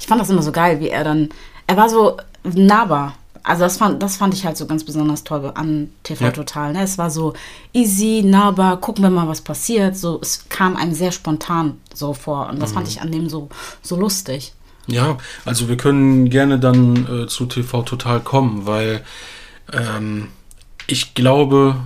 Ich 0.00 0.06
fand 0.06 0.20
das 0.20 0.30
immer 0.30 0.42
so 0.42 0.52
geil, 0.52 0.80
wie 0.80 0.88
er 0.88 1.04
dann. 1.04 1.28
Er 1.66 1.76
war 1.76 1.88
so 1.88 2.16
nahbar. 2.42 3.14
Also 3.46 3.62
das 3.62 3.76
fand, 3.76 4.02
das 4.02 4.16
fand 4.16 4.34
ich 4.34 4.44
halt 4.44 4.56
so 4.56 4.66
ganz 4.66 4.82
besonders 4.82 5.22
toll 5.22 5.52
an 5.54 5.90
TV 6.02 6.24
Ja. 6.24 6.30
Total. 6.32 6.72
Ne? 6.72 6.82
Es 6.82 6.98
war 6.98 7.10
so 7.10 7.32
easy, 7.72 8.22
nahbar, 8.24 8.80
gucken 8.80 9.04
wir 9.04 9.10
mal, 9.10 9.28
was 9.28 9.40
passiert. 9.40 9.96
So, 9.96 10.18
es 10.20 10.48
kam 10.48 10.74
einem 10.74 10.92
sehr 10.92 11.12
spontan 11.12 11.78
so 11.94 12.12
vor. 12.12 12.48
Und 12.48 12.60
das 12.60 12.72
fand 12.72 12.88
ich 12.88 13.00
an 13.00 13.12
dem 13.12 13.28
so, 13.28 13.48
so 13.82 13.94
lustig. 13.94 14.52
Ja, 14.88 15.16
also 15.44 15.68
wir 15.68 15.76
können 15.76 16.28
gerne 16.28 16.58
dann 16.58 17.06
äh, 17.06 17.26
zu 17.28 17.46
TV 17.46 17.82
Total 17.82 18.18
kommen, 18.18 18.66
weil 18.66 19.04
ähm, 19.72 20.28
ich 20.88 21.14
glaube, 21.14 21.76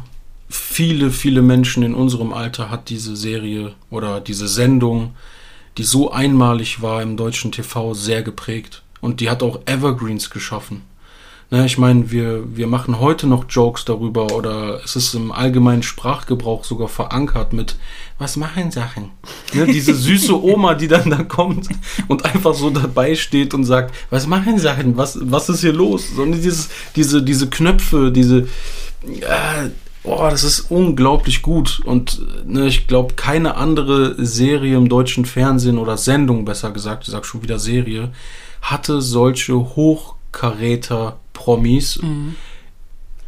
viele, 0.49 1.11
viele 1.11 1.43
Menschen 1.43 1.83
in 1.83 1.95
unserem 1.95 2.33
Alter 2.33 2.71
hat 2.71 2.89
diese 2.89 3.17
Serie 3.17 3.75
oder 3.91 4.23
diese 4.23 4.49
Sendung, 4.49 5.15
die 5.77 5.85
so 5.85 6.11
einmalig 6.11 6.81
war 6.81 7.03
im 7.03 7.19
deutschen 7.19 7.53
TV, 7.53 7.93
sehr 7.93 8.23
geprägt. 8.23 8.83
Und 9.03 9.21
die 9.21 9.29
hat 9.29 9.43
auch 9.43 9.61
Evergreens 9.67 10.31
geschaffen. 10.31 10.89
Ne, 11.53 11.67
ich 11.67 11.79
meine, 11.79 12.13
wir, 12.13 12.57
wir 12.57 12.69
machen 12.69 13.01
heute 13.01 13.27
noch 13.27 13.45
Jokes 13.49 13.85
darüber 13.85 14.33
oder 14.33 14.81
es 14.85 14.95
ist 14.95 15.15
im 15.15 15.33
allgemeinen 15.33 15.83
Sprachgebrauch 15.83 16.63
sogar 16.63 16.87
verankert 16.87 17.53
mit 17.53 17.77
Was 18.19 18.37
machen 18.37 18.71
Sachen? 18.71 19.11
Ne, 19.53 19.67
diese 19.67 19.93
süße 19.93 20.41
Oma, 20.45 20.75
die 20.75 20.87
dann 20.87 21.11
da 21.11 21.25
kommt 21.25 21.69
und 22.07 22.25
einfach 22.25 22.55
so 22.55 22.71
dabei 22.71 23.17
steht 23.17 23.53
und 23.53 23.65
sagt, 23.65 23.93
was 24.11 24.29
machen 24.29 24.61
Sachen? 24.61 24.97
Was, 24.97 25.19
was 25.21 25.49
ist 25.49 25.63
hier 25.63 25.73
los? 25.73 26.15
So, 26.15 26.25
dieses, 26.25 26.69
diese, 26.95 27.21
diese 27.21 27.51
Knöpfe, 27.51 28.13
diese 28.13 28.47
äh, 29.05 29.71
Oh, 30.03 30.29
das 30.31 30.45
ist 30.45 30.71
unglaublich 30.71 31.43
gut. 31.43 31.83
Und 31.85 32.23
ne, 32.47 32.69
ich 32.69 32.87
glaube, 32.87 33.15
keine 33.15 33.57
andere 33.57 34.15
Serie 34.25 34.77
im 34.77 34.89
deutschen 34.89 35.27
Fernsehen 35.27 35.77
oder 35.77 35.99
Sendung, 35.99 36.47
besser 36.47 36.71
gesagt, 36.71 37.05
ich 37.05 37.11
sag 37.11 37.27
schon 37.27 37.43
wieder 37.43 37.59
Serie, 37.59 38.11
hatte 38.63 39.03
solche 39.03 39.75
Hochkaräter-Promis 41.41 42.01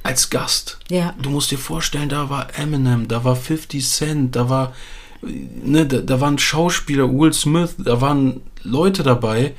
als 0.02 0.30
Gast. 0.30 0.78
Ja. 0.90 1.14
Du 1.20 1.30
musst 1.30 1.50
dir 1.50 1.58
vorstellen, 1.58 2.08
da 2.08 2.28
war 2.28 2.58
Eminem, 2.58 3.08
da 3.08 3.24
war 3.24 3.36
50 3.36 3.88
Cent, 3.88 4.36
da 4.36 4.48
war, 4.48 4.74
ne, 5.22 5.86
da, 5.86 5.98
da 5.98 6.20
waren 6.20 6.38
Schauspieler, 6.38 7.08
Will 7.12 7.32
Smith, 7.32 7.76
da 7.78 8.00
waren 8.00 8.40
Leute 8.62 9.02
dabei, 9.02 9.54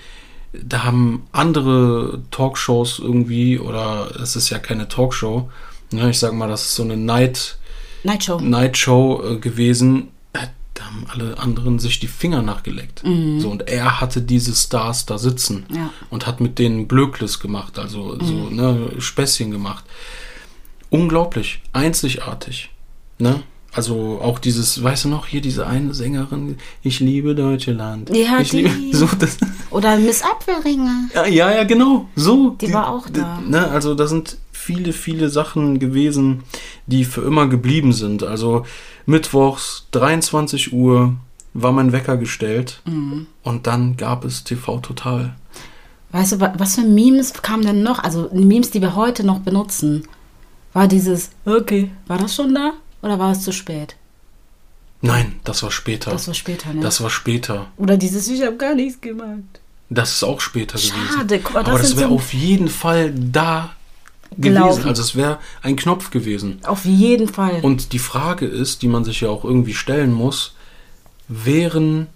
da 0.52 0.84
haben 0.84 1.28
andere 1.32 2.22
Talkshows 2.30 3.00
irgendwie, 3.00 3.58
oder 3.58 4.12
es 4.22 4.36
ist 4.36 4.50
ja 4.50 4.60
keine 4.60 4.88
Talkshow, 4.88 5.50
ne, 5.92 6.10
ich 6.10 6.20
sag 6.20 6.34
mal, 6.34 6.50
das 6.50 6.64
ist 6.64 6.76
so 6.76 6.84
eine 6.84 6.98
Night, 6.98 7.58
Nightshow. 8.04 8.40
Nightshow 8.42 9.24
äh, 9.24 9.38
gewesen. 9.38 10.10
Da 10.84 10.88
haben 10.88 11.06
alle 11.10 11.38
anderen 11.38 11.80
sich 11.80 12.00
die 12.00 12.08
Finger 12.08 12.42
nachgeleckt. 12.42 13.04
So, 13.38 13.50
und 13.50 13.70
er 13.70 14.02
hatte 14.02 14.22
diese 14.22 14.54
Stars 14.54 15.06
da 15.06 15.18
sitzen 15.18 15.66
Ja. 15.74 15.92
und 16.10 16.28
hat 16.28 16.42
mit 16.42 16.60
denen 16.60 16.88
Blökles 16.88 17.40
gemacht, 17.40 17.80
also 17.80 18.18
so 18.20 18.50
ne, 18.50 18.90
Späßchen 18.98 19.52
gemacht. 19.52 19.86
Unglaublich, 20.90 21.62
einzigartig. 21.72 22.70
Ne? 23.18 23.44
Also 23.72 24.20
auch 24.22 24.38
dieses, 24.40 24.84
weißt 24.84 25.06
du 25.06 25.10
noch, 25.10 25.26
hier 25.26 25.42
diese 25.42 25.66
eine 25.66 25.94
Sängerin, 25.94 26.58
ich 26.84 27.00
liebe 27.00 27.34
Deutschland. 27.34 28.16
Ja, 28.16 28.40
ich 28.40 28.52
liebe, 28.52 28.70
die. 28.70 28.94
so, 28.96 29.08
das, 29.18 29.38
Oder 29.72 29.98
Miss 29.98 30.22
Apfelringe. 30.22 31.10
ja, 31.16 31.26
ja, 31.26 31.52
ja, 31.56 31.64
genau, 31.64 32.10
so. 32.16 32.52
Die 32.62 32.72
war 32.74 32.90
auch 32.90 33.08
da. 33.10 33.40
Ne, 33.48 33.68
also 33.70 33.96
da 33.96 34.06
sind 34.06 34.38
viele, 34.64 34.94
viele 34.94 35.30
Sachen 35.30 35.80
gewesen, 35.80 36.44
die 36.88 37.06
für 37.06 37.22
immer 37.22 37.48
geblieben 37.48 37.92
sind. 37.94 38.24
Also 38.24 38.66
mittwochs, 39.06 39.88
23 39.92 40.74
Uhr, 40.74 41.16
war 41.54 41.72
mein 41.72 41.92
Wecker 41.92 42.18
gestellt 42.18 42.82
Mhm. 42.86 43.28
und 43.44 43.68
dann 43.68 43.96
gab 43.98 44.26
es 44.26 44.44
TV 44.44 44.80
Total. 44.80 45.36
Weißt 46.12 46.34
du, 46.34 46.40
wa- 46.40 46.54
was 46.58 46.76
für 46.76 46.82
Memes 46.82 47.34
kamen 47.34 47.64
denn 47.66 47.84
noch? 47.84 48.00
Also 48.04 48.30
Memes, 48.34 48.72
die 48.72 48.82
wir 48.82 48.96
heute 48.96 49.24
noch 49.24 49.40
benutzen. 49.40 50.08
War 50.74 50.88
dieses, 50.88 51.30
okay, 51.46 51.92
war 52.08 52.18
das 52.18 52.36
schon 52.36 52.54
da? 52.56 52.74
Oder 53.04 53.20
war 53.20 53.32
es 53.34 53.42
zu 53.42 53.52
spät? 53.52 53.96
Nein, 55.02 55.34
das 55.44 55.62
war 55.64 55.70
später. 55.72 56.12
Das 56.12 56.28
war 56.28 56.34
später, 56.34 56.74
ne? 56.74 56.82
Das 56.82 57.02
war 57.02 57.10
später. 57.10 57.68
Oder 57.78 57.98
dieses, 57.98 58.28
ich 58.30 58.42
habe 58.44 58.56
gar 58.56 58.74
nichts 58.74 59.02
gemacht. 59.02 59.60
Das 59.90 60.14
ist 60.14 60.24
auch 60.24 60.40
später 60.40 60.78
gewesen. 60.78 60.94
Schade, 61.14 61.40
guck 61.44 61.54
mal, 61.54 61.64
das 61.64 61.70
Aber 61.74 61.80
das 61.82 61.98
wäre 61.98 62.10
so- 62.10 62.16
auf 62.16 62.34
jeden 62.34 62.70
Fall 62.70 63.12
da 63.14 63.72
Gelaufen. 64.38 64.72
gewesen. 64.84 64.88
Also 64.90 65.02
es 65.02 65.16
wäre 65.16 65.40
ein 65.62 65.76
Knopf 65.76 66.10
gewesen. 66.12 66.60
Auf 66.64 66.86
jeden 66.86 67.28
Fall. 67.28 67.60
Und 67.62 67.94
die 67.94 68.00
Frage 68.00 68.46
ist, 68.46 68.82
die 68.82 68.88
man 68.88 69.04
sich 69.04 69.22
ja 69.22 69.30
auch 69.30 69.44
irgendwie 69.44 69.74
stellen 69.74 70.12
muss, 70.14 70.54
wären 71.28 72.08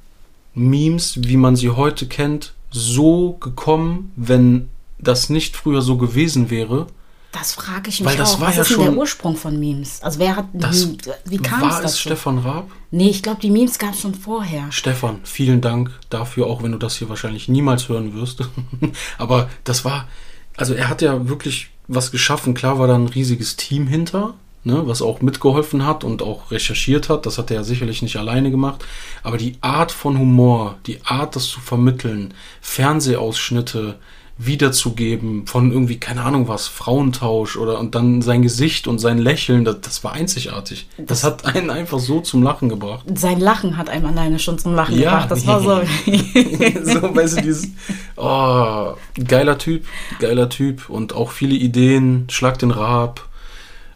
Memes, 0.54 1.20
wie 1.24 1.38
man 1.38 1.56
sie 1.56 1.70
heute 1.70 2.08
kennt, 2.08 2.54
so 2.72 3.34
gekommen, 3.34 4.12
wenn 4.16 4.70
das 5.00 5.30
nicht 5.30 5.56
früher 5.56 5.82
so 5.82 5.98
gewesen 5.98 6.50
wäre? 6.50 6.88
Das 7.32 7.54
frage 7.54 7.90
ich 7.90 8.00
mich 8.00 8.10
Weil 8.10 8.18
das 8.18 8.36
auch. 8.36 8.40
war 8.42 8.48
Was 8.50 8.56
ja 8.56 8.62
ist 8.64 8.70
schon- 8.70 8.84
der 8.86 8.94
Ursprung 8.98 9.36
von 9.36 9.60
Memes? 9.60 10.02
Also 10.02 10.18
wer 10.20 10.36
hat 10.38 10.48
Das 10.54 10.88
wie 11.26 11.38
kam 11.38 11.62
war 11.62 11.70
es 11.70 11.76
es 11.76 11.82
dazu? 11.84 11.98
Stefan 12.00 12.40
Raab? 12.40 12.70
Nee, 12.90 13.10
ich 13.10 13.22
glaube, 13.22 13.40
die 13.42 13.52
Memes 13.52 13.78
gab 13.78 13.94
es 13.94 14.02
schon 14.02 14.16
vorher. 14.16 14.72
Stefan, 14.72 15.20
vielen 15.24 15.62
Dank 15.62 15.92
dafür, 16.10 16.48
auch 16.48 16.64
wenn 16.64 16.72
du 16.72 16.78
das 16.80 16.96
hier 16.96 17.10
wahrscheinlich 17.10 17.48
niemals 17.48 17.90
hören 17.90 18.14
wirst. 18.16 18.40
Aber 19.20 19.50
das 19.66 19.86
war, 19.86 20.08
also 20.56 20.74
er 20.74 20.90
hat 20.90 21.02
ja 21.04 21.28
wirklich 21.28 21.70
was 21.88 22.12
geschaffen. 22.12 22.54
Klar 22.54 22.80
war 22.80 22.88
da 22.88 22.96
ein 22.96 23.08
riesiges 23.08 23.56
Team 23.56 23.88
hinter, 23.88 24.34
ne, 24.64 24.84
was 24.86 25.02
auch 25.02 25.22
mitgeholfen 25.22 25.86
hat 25.86 26.04
und 26.04 26.22
auch 26.22 26.52
recherchiert 26.52 27.10
hat. 27.10 27.26
Das 27.26 27.38
hat 27.38 27.52
er 27.52 27.58
ja 27.58 27.64
sicherlich 27.64 28.02
nicht 28.02 28.18
alleine 28.18 28.52
gemacht. 28.52 28.84
Aber 29.24 29.38
die 29.38 29.56
Art 29.62 29.92
von 29.92 30.18
Humor, 30.18 30.78
die 30.86 31.00
Art, 31.04 31.36
das 31.36 31.48
zu 31.48 31.60
vermitteln, 31.60 32.34
Fernsehausschnitte 32.62 33.96
wiederzugeben 34.38 35.48
von 35.48 35.72
irgendwie, 35.72 35.98
keine 35.98 36.22
Ahnung 36.24 36.48
was, 36.48 36.68
Frauentausch 36.68 37.58
oder 37.58 37.80
und 37.80 37.96
dann 37.96 38.22
sein 38.22 38.42
Gesicht 38.44 38.88
und 38.88 39.00
sein 39.00 39.18
Lächeln, 39.18 39.66
das, 39.66 39.82
das 39.82 40.04
war 40.04 40.14
einzigartig. 40.14 40.88
Das 40.98 41.24
hat 41.24 41.46
einen 41.46 41.70
einfach 41.72 42.00
so 42.00 42.22
zum 42.22 42.44
Lachen 42.44 42.70
gebracht. 42.70 43.06
Sein 43.16 43.40
Lachen 43.40 43.78
hat 43.78 43.90
einem 43.90 44.06
alleine 44.06 44.38
schon 44.38 44.60
zum 44.60 44.76
Lachen 44.76 44.98
Ja. 44.98 45.12
gebracht. 45.12 45.32
Das 45.32 45.48
war 45.48 45.60
so. 45.62 45.82
so, 46.84 47.16
weißt 47.16 47.38
du, 47.38 47.42
dieses, 47.42 47.70
oh, 48.16 48.94
geiler 49.28 49.58
Typ, 49.58 49.86
geiler 50.20 50.50
Typ 50.50 50.90
und 50.90 51.14
auch 51.14 51.32
viele 51.32 51.56
Ideen, 51.56 52.28
Schlag 52.30 52.60
den 52.60 52.72
Rab 52.72 53.28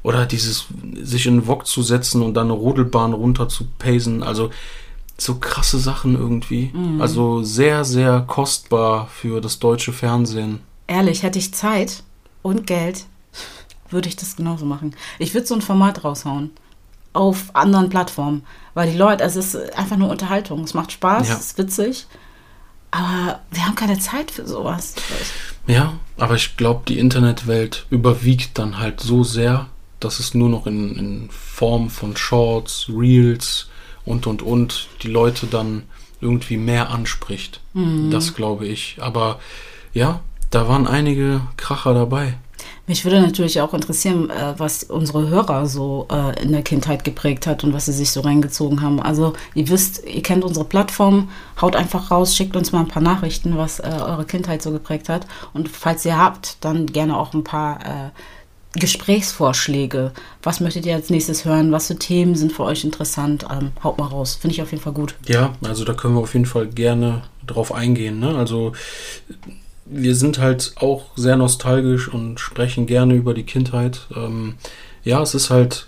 oder 0.04 0.26
dieses, 0.26 0.66
sich 1.04 1.28
in 1.28 1.38
den 1.42 1.48
Wok 1.48 1.68
zu 1.68 1.84
setzen 1.84 2.24
und 2.24 2.34
dann 2.34 2.46
eine 2.48 2.54
Rodelbahn 2.54 3.14
runter 3.14 3.48
zu 3.48 3.66
pacen, 3.78 4.24
also 4.24 4.50
so 5.24 5.36
krasse 5.36 5.80
Sachen 5.80 6.16
irgendwie. 6.16 6.72
Also 7.00 7.44
sehr, 7.44 7.86
sehr 7.86 8.22
kostbar 8.22 9.08
für 9.08 9.42
das 9.42 9.60
deutsche 9.60 9.94
Fernsehen. 9.94 10.60
Ehrlich, 10.88 11.24
hätte 11.24 11.40
ich 11.40 11.54
Zeit 11.54 12.04
und 12.42 12.66
Geld, 12.68 13.06
würde 13.90 14.10
ich 14.10 14.16
das 14.16 14.36
genauso 14.36 14.66
machen. 14.66 14.96
Ich 15.20 15.34
würde 15.34 15.48
so 15.48 15.56
ein 15.56 15.62
Format 15.62 16.04
raushauen. 16.04 16.52
Auf 17.14 17.54
anderen 17.56 17.90
Plattformen. 17.90 18.44
Weil 18.74 18.90
die 18.92 18.98
Leute, 18.98 19.24
also 19.24 19.40
es 19.40 19.54
ist 19.54 19.78
einfach 19.78 19.98
nur 19.98 20.10
Unterhaltung. 20.10 20.64
Es 20.64 20.74
macht 20.74 20.94
Spaß, 20.94 21.28
Ja. 21.28 21.36
es 21.36 21.42
ist 21.42 21.58
witzig. 21.58 22.08
Aber 22.92 23.40
wir 23.52 23.66
haben 23.66 23.76
keine 23.76 24.00
Zeit 24.00 24.32
für 24.32 24.48
sowas. 24.48 24.96
Ja, 25.68 25.94
aber 26.18 26.36
ich 26.36 26.58
glaube, 26.58 26.84
die 26.88 27.00
Internetwelt 27.00 27.86
überwiegt 27.90 28.58
dann 28.58 28.80
halt 28.80 29.00
so 29.02 29.24
sehr, 29.24 29.68
dass 30.00 30.20
es 30.20 30.34
nur 30.34 30.50
noch 30.50 30.68
in, 30.68 30.96
in 30.96 31.30
Form 31.30 31.90
von 31.90 32.16
Shorts, 32.18 32.88
Reels 32.90 33.68
und 34.06 34.28
und 34.28 34.42
und 34.42 34.88
die 35.04 35.10
Leute 35.10 35.48
dann 35.48 35.84
irgendwie 36.22 36.58
mehr 36.58 36.90
anspricht. 36.90 37.62
Das 38.12 38.36
glaube 38.36 38.68
ich. 38.68 38.98
Aber 39.00 39.40
ja, 39.94 40.22
da 40.52 40.68
waren 40.68 40.88
einige 40.88 41.42
Kracher 41.58 41.94
dabei. 41.94 42.36
Mich 42.88 43.06
würde 43.06 43.22
natürlich 43.22 43.62
auch 43.62 43.74
interessieren, 43.74 44.30
äh, 44.30 44.54
was 44.58 44.84
unsere 44.84 45.30
Hörer 45.30 45.66
so 45.66 46.08
äh, 46.12 46.42
in 46.44 46.52
der 46.52 46.62
Kindheit 46.62 47.04
geprägt 47.04 47.48
hat 47.48 47.64
und 47.64 47.74
was 47.74 47.86
sie 47.86 47.94
sich 47.94 48.12
so 48.12 48.22
reingezogen 48.22 48.82
haben. 48.82 49.00
Also 49.00 49.34
ihr 49.54 49.70
wisst, 49.70 50.04
ihr 50.06 50.22
kennt 50.22 50.44
unsere 50.44 50.66
Plattform, 50.66 51.30
haut 51.62 51.76
einfach 51.76 52.12
raus, 52.12 52.36
schickt 52.36 52.56
uns 52.56 52.72
mal 52.72 52.82
ein 52.82 52.88
paar 52.88 53.02
Nachrichten, 53.02 53.58
was 53.58 53.80
äh, 53.80 53.84
eure 53.84 54.26
Kindheit 54.26 54.62
so 54.62 54.72
geprägt 54.72 55.10
hat. 55.10 55.26
Und 55.54 55.70
falls 55.70 56.06
ihr 56.06 56.18
habt, 56.18 56.58
dann 56.62 56.86
gerne 56.88 57.18
auch 57.18 57.34
ein 57.34 57.44
paar 57.44 58.12
Gesprächsvorschläge. 58.74 60.12
Was 60.44 60.60
möchtet 60.60 60.86
ihr 60.86 60.96
als 60.96 61.10
nächstes 61.10 61.46
hören? 61.46 61.72
Was 61.72 61.88
für 61.88 61.98
Themen 61.98 62.36
sind 62.36 62.54
für 62.54 62.64
euch 62.64 62.84
interessant? 62.84 63.46
Ähm, 63.52 63.72
haut 63.84 63.98
mal 63.98 64.08
raus. 64.08 64.36
Finde 64.36 64.56
ich 64.56 64.62
auf 64.62 64.72
jeden 64.72 64.84
Fall 64.84 64.94
gut. 64.94 65.16
Ja, 65.28 65.54
also 65.62 65.84
da 65.84 65.94
können 65.94 66.16
wir 66.16 66.22
auf 66.22 66.34
jeden 66.34 66.46
Fall 66.46 66.68
gerne 66.68 67.24
drauf 67.46 67.74
eingehen. 67.74 68.20
Ne? 68.20 68.36
Also 68.36 68.74
wir 69.86 70.16
sind 70.16 70.40
halt 70.40 70.74
auch 70.78 71.06
sehr 71.16 71.36
nostalgisch 71.36 72.08
und 72.08 72.40
sprechen 72.40 72.86
gerne 72.86 73.14
über 73.14 73.34
die 73.34 73.44
Kindheit. 73.44 74.08
Ähm, 74.16 74.56
ja, 75.04 75.22
es 75.22 75.34
ist 75.34 75.50
halt 75.50 75.88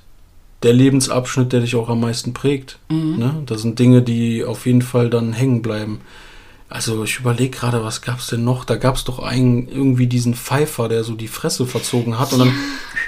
der 0.64 0.74
Lebensabschnitt, 0.74 1.54
der 1.54 1.62
dich 1.62 1.76
auch 1.76 1.90
am 1.90 2.02
meisten 2.02 2.34
prägt. 2.34 2.80
Ne? 2.90 3.44
Das 3.46 3.62
sind 3.62 3.80
Dinge, 3.80 4.02
die 4.02 4.44
auf 4.44 4.66
jeden 4.66 4.82
Fall 4.82 5.10
dann 5.10 5.34
hängen 5.34 5.62
bleiben. 5.62 6.02
Also 6.74 7.04
ich 7.04 7.20
überlege 7.20 7.56
gerade, 7.56 7.84
was 7.84 8.02
gab 8.02 8.18
es 8.18 8.28
denn 8.28 8.44
noch? 8.44 8.66
Da 8.66 8.78
gab 8.78 8.96
es 8.96 9.04
doch 9.04 9.20
einen, 9.20 9.68
irgendwie 9.68 10.08
diesen 10.08 10.34
Pfeifer, 10.34 10.90
der 10.90 11.04
so 11.04 11.14
die 11.14 11.28
Fresse 11.28 11.68
verzogen 11.68 12.18
hat 12.18 12.34
und 12.34 12.40
dann 12.40 12.54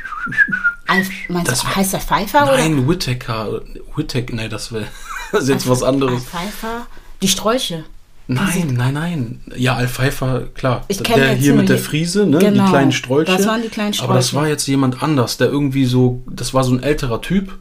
Alf, 0.88 1.10
meinst 1.30 1.52
Das 1.52 1.62
du, 1.62 1.68
heißt 1.76 1.94
der 1.94 2.00
Pfeiffer 2.00 2.46
Nein, 2.46 2.88
Whittaker. 2.88 3.62
Whittaker, 3.96 4.36
nee, 4.36 4.50
das 4.50 4.72
wäre 4.72 4.86
jetzt 5.34 5.68
was 5.68 5.82
oder? 5.82 5.90
anderes. 5.90 6.14
Alf 6.14 6.24
Pfeiffer? 6.30 6.88
Die 7.24 7.28
Sträuche. 7.28 7.84
Nein, 8.28 8.74
nein, 8.76 8.94
nein. 8.94 9.42
Ja, 9.56 9.76
Al 9.76 9.88
Pfeiffer, 9.88 10.48
klar. 10.54 10.84
Ich 10.88 11.04
kenn 11.04 11.20
der 11.20 11.34
hier 11.36 11.54
mit 11.54 11.70
der 11.70 11.78
Friese, 11.78 12.26
ne? 12.26 12.38
Genau, 12.40 12.66
Die 12.66 12.70
kleinen 12.70 12.92
Sträuche. 12.92 13.32
das 13.36 13.48
waren 13.48 13.62
die 13.64 13.70
kleinen 13.70 13.96
Aber 14.00 14.14
das 14.16 14.30
Sträuche. 14.30 14.42
war 14.44 14.50
jetzt 14.50 14.68
jemand 14.68 15.02
anders, 15.04 15.38
der 15.38 15.48
irgendwie 15.50 15.86
so, 15.86 16.24
das 16.30 16.54
war 16.54 16.64
so 16.64 16.72
ein 16.74 16.82
älterer 16.84 17.22
Typ, 17.22 17.58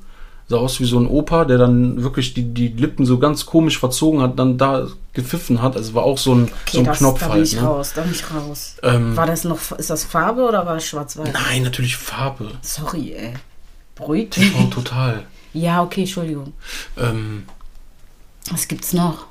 sah 0.49 0.57
aus 0.59 0.79
wie 0.81 0.85
so 0.85 0.99
ein 0.99 1.07
Opa, 1.07 1.45
der 1.45 1.59
dann 1.59 2.03
wirklich 2.03 2.35
die, 2.35 2.43
die 2.53 2.69
Lippen 2.69 3.07
so 3.07 3.19
ganz 3.19 3.47
komisch 3.47 3.79
verzogen 3.79 4.21
hat, 4.21 4.39
dann 4.39 4.59
da 4.59 4.87
gepfiffen 5.15 5.63
hat. 5.63 5.77
Also 5.77 5.91
es 5.91 5.95
war 5.95 6.03
auch 6.05 6.19
so 6.19 6.35
ein, 6.35 6.51
so 6.71 6.79
ein 6.81 6.85
das, 6.85 6.99
Knopf 6.99 7.21
da 7.21 7.27
bin 7.27 7.35
halt. 7.37 7.47
ich 7.47 7.55
Ne? 7.55 7.63
raus, 7.63 7.93
da 7.95 8.03
bin 8.03 8.13
ich 8.13 8.31
raus. 8.31 8.77
Ähm, 8.83 9.17
War 9.17 9.27
das 9.27 9.45
noch, 9.45 9.73
ist 9.73 9.89
das 9.91 10.05
Farbe 10.05 10.43
oder 10.43 10.67
war 10.67 10.75
das 10.75 10.87
schwarz-weiß? 10.87 11.33
nein, 11.33 11.63
natürlich 11.63 11.97
Farbe. 11.97 12.51
Sorry, 12.63 13.13
ey. 13.15 13.35
Beruhigt 13.95 14.37
Oh, 14.39 14.61
mich. 14.61 14.71
total. 14.71 15.25
Ja, 15.57 15.85
okay, 15.85 16.01
Entschuldigung. 16.01 16.53
Ähm, 16.99 17.45
Was 18.51 18.67
gibt's 18.67 18.93
noch? 18.93 19.27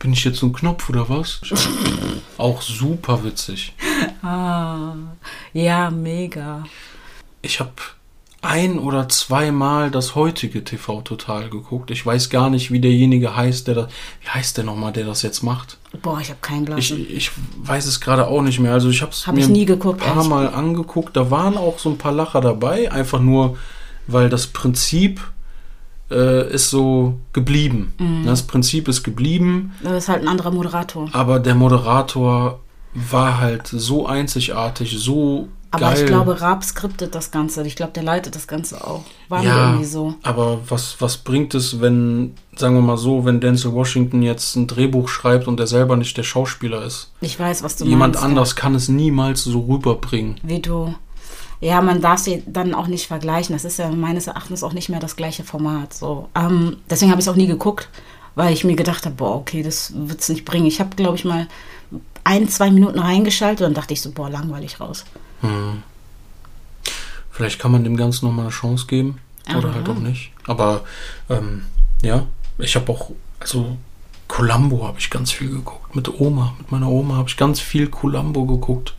bin 0.00 0.12
ich 0.12 0.24
jetzt 0.24 0.38
so 0.40 0.46
ein 0.46 0.52
Knopf 0.52 0.90
oder 0.90 1.08
was? 1.08 1.40
auch 2.38 2.60
super 2.60 3.22
witzig. 3.24 3.72
Ah, 4.20 4.94
ja, 5.52 5.90
mega. 5.90 6.64
Ich 7.40 7.60
habe 7.60 7.70
ein 8.44 8.78
oder 8.78 9.08
zweimal 9.08 9.90
das 9.90 10.14
heutige 10.14 10.62
TV 10.64 11.00
Total 11.02 11.48
geguckt. 11.50 11.90
Ich 11.90 12.04
weiß 12.04 12.30
gar 12.30 12.50
nicht, 12.50 12.70
wie 12.70 12.80
derjenige 12.80 13.34
heißt, 13.36 13.66
der 13.66 13.74
das. 13.74 13.86
Wie 14.22 14.28
heißt 14.28 14.56
der 14.56 14.64
nochmal, 14.64 14.92
der 14.92 15.04
das 15.06 15.22
jetzt 15.22 15.42
macht? 15.42 15.78
Boah, 16.02 16.20
ich 16.20 16.28
habe 16.30 16.40
keinen 16.40 16.62
Ich, 16.78 16.90
Blasen. 16.90 17.06
ich 17.08 17.30
weiß 17.58 17.86
es 17.86 18.00
gerade 18.00 18.26
auch 18.26 18.42
nicht 18.42 18.60
mehr. 18.60 18.72
Also 18.72 18.88
ich 18.90 19.02
habe 19.02 19.12
es 19.12 19.26
Hab 19.26 19.34
mir 19.34 19.40
ich 19.40 19.48
nie 19.48 19.64
geguckt, 19.64 20.02
ein 20.02 20.14
paar. 20.14 20.24
Mal 20.24 20.48
angeguckt. 20.48 21.16
Da 21.16 21.30
waren 21.30 21.56
auch 21.56 21.78
so 21.78 21.90
ein 21.90 21.98
paar 21.98 22.12
Lacher 22.12 22.40
dabei. 22.40 22.90
Einfach 22.92 23.20
nur, 23.20 23.56
weil 24.06 24.28
das 24.28 24.46
Prinzip 24.48 25.20
äh, 26.10 26.52
ist 26.52 26.70
so 26.70 27.18
geblieben. 27.32 27.94
Mhm. 27.98 28.26
Das 28.26 28.42
Prinzip 28.42 28.88
ist 28.88 29.02
geblieben. 29.02 29.72
Das 29.82 30.04
ist 30.04 30.08
halt 30.08 30.22
ein 30.22 30.28
anderer 30.28 30.50
Moderator. 30.50 31.08
Aber 31.12 31.40
der 31.40 31.54
Moderator 31.54 32.60
war 32.94 33.40
halt 33.40 33.66
so 33.66 34.06
einzigartig, 34.06 34.96
so 34.98 35.48
Aber 35.74 35.90
geil. 35.90 36.00
ich 36.00 36.06
glaube, 36.06 36.40
Raab 36.40 36.62
skriptet 36.62 37.14
das 37.14 37.30
Ganze. 37.30 37.66
Ich 37.66 37.74
glaube, 37.74 37.92
der 37.92 38.04
leitet 38.04 38.34
das 38.36 38.46
Ganze 38.46 38.86
auch. 38.86 39.02
War 39.28 39.42
ja, 39.42 39.70
irgendwie 39.70 39.84
so. 39.84 40.14
aber 40.22 40.60
was, 40.68 41.00
was 41.00 41.16
bringt 41.16 41.54
es, 41.54 41.80
wenn, 41.80 42.34
sagen 42.54 42.76
wir 42.76 42.82
mal 42.82 42.96
so, 42.96 43.24
wenn 43.24 43.40
Denzel 43.40 43.72
Washington 43.72 44.22
jetzt 44.22 44.54
ein 44.54 44.66
Drehbuch 44.66 45.08
schreibt 45.08 45.48
und 45.48 45.58
er 45.58 45.66
selber 45.66 45.96
nicht 45.96 46.16
der 46.16 46.22
Schauspieler 46.22 46.84
ist? 46.84 47.10
Ich 47.20 47.38
weiß, 47.38 47.62
was 47.62 47.76
du 47.76 47.84
Jemand 47.84 48.14
meinst. 48.14 48.24
anders 48.24 48.56
kann 48.56 48.74
es 48.74 48.88
niemals 48.88 49.42
so 49.44 49.60
rüberbringen. 49.60 50.36
Wie 50.42 50.60
du. 50.60 50.94
Ja, 51.60 51.80
man 51.80 52.00
darf 52.00 52.20
sie 52.20 52.42
dann 52.46 52.74
auch 52.74 52.86
nicht 52.86 53.06
vergleichen. 53.06 53.54
Das 53.54 53.64
ist 53.64 53.78
ja 53.78 53.90
meines 53.90 54.26
Erachtens 54.26 54.62
auch 54.62 54.72
nicht 54.72 54.88
mehr 54.90 55.00
das 55.00 55.16
gleiche 55.16 55.44
Format. 55.44 55.94
So. 55.94 56.28
Ähm, 56.34 56.76
deswegen 56.90 57.10
habe 57.10 57.20
ich 57.20 57.26
es 57.26 57.32
auch 57.32 57.36
nie 57.36 57.46
geguckt, 57.46 57.88
weil 58.34 58.52
ich 58.52 58.64
mir 58.64 58.76
gedacht 58.76 59.06
habe, 59.06 59.14
boah, 59.14 59.36
okay, 59.36 59.62
das 59.62 59.92
wird 59.96 60.20
es 60.20 60.28
nicht 60.28 60.44
bringen. 60.44 60.66
Ich 60.66 60.78
habe, 60.80 60.94
glaube 60.94 61.16
ich, 61.16 61.24
mal 61.24 61.48
ein, 62.24 62.48
zwei 62.48 62.70
Minuten 62.70 62.98
reingeschaltet 62.98 63.60
und 63.60 63.68
dann 63.68 63.74
dachte 63.74 63.94
ich 63.94 64.00
so, 64.00 64.10
boah, 64.10 64.30
langweilig 64.30 64.80
raus. 64.80 65.04
Vielleicht 67.30 67.58
kann 67.58 67.72
man 67.72 67.84
dem 67.84 67.96
Ganzen 67.96 68.26
nochmal 68.26 68.46
eine 68.46 68.54
Chance 68.54 68.86
geben. 68.86 69.18
Oder 69.56 69.68
Aha. 69.68 69.74
halt 69.74 69.88
auch 69.88 69.98
nicht. 69.98 70.30
Aber 70.46 70.84
ähm, 71.28 71.64
ja, 72.02 72.26
ich 72.58 72.76
habe 72.76 72.90
auch, 72.92 73.10
also 73.40 73.76
Columbo 74.28 74.86
habe 74.86 74.98
ich 74.98 75.10
ganz 75.10 75.32
viel 75.32 75.50
geguckt. 75.50 75.94
Mit 75.94 76.20
Oma, 76.20 76.54
mit 76.58 76.70
meiner 76.70 76.88
Oma 76.88 77.16
habe 77.16 77.28
ich 77.28 77.36
ganz 77.36 77.60
viel 77.60 77.88
Columbo 77.88 78.46
geguckt. 78.46 78.94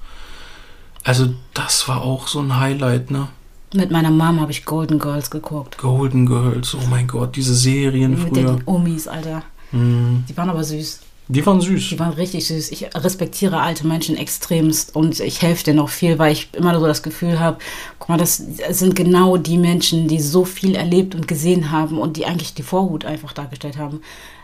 Also 1.04 1.34
das 1.54 1.88
war 1.88 2.02
auch 2.02 2.28
so 2.28 2.40
ein 2.42 2.58
Highlight, 2.60 3.12
ne? 3.12 3.28
Mit 3.74 3.92
meiner 3.92 4.12
Mom 4.12 4.40
habe 4.40 4.52
ich 4.52 4.66
Golden 4.66 5.00
Girls 5.00 5.30
geguckt. 5.30 5.78
Golden 5.78 6.26
Girls, 6.26 6.76
oh 6.76 6.88
mein 6.90 7.08
Gott, 7.08 7.36
diese 7.36 7.54
Serien 7.54 8.12
Mit 8.12 8.22
früher. 8.22 8.56
den 8.56 8.64
Omis, 8.66 9.08
Alter. 9.08 9.44
Mhm. 9.72 10.24
Die 10.30 10.38
waren 10.38 10.50
aber 10.50 10.64
süß. 10.64 11.02
Die 11.28 11.46
waren 11.46 11.60
süß. 11.60 11.90
Die 11.90 12.00
waren 12.00 12.14
richtig 12.14 12.48
süß. 12.48 12.72
Ich 12.72 12.88
respektiere 12.96 13.60
alte 13.60 13.88
Menschen 13.88 14.16
extremst 14.18 14.96
und 14.96 15.20
ich 15.20 15.42
helfe 15.42 15.64
denen 15.64 15.80
auch 15.80 15.90
viel, 15.90 16.20
weil 16.20 16.32
ich 16.32 16.50
immer 16.54 16.78
so 16.80 16.86
das 16.86 17.02
Gefühl 17.02 17.40
habe, 17.40 17.58
guck 17.98 18.10
mal, 18.10 18.18
das 18.18 18.38
sind 18.70 18.96
genau 18.96 19.38
die 19.38 19.58
Menschen, 19.58 20.08
die 20.08 20.20
so 20.20 20.46
viel 20.46 20.76
erlebt 20.76 21.16
und 21.16 21.28
gesehen 21.28 21.72
haben 21.72 21.98
und 21.98 22.18
die 22.18 22.26
eigentlich 22.26 22.54
die 22.54 22.64
Vorhut 22.64 23.06
einfach 23.06 23.34
dargestellt 23.34 23.78
haben. 23.78 24.02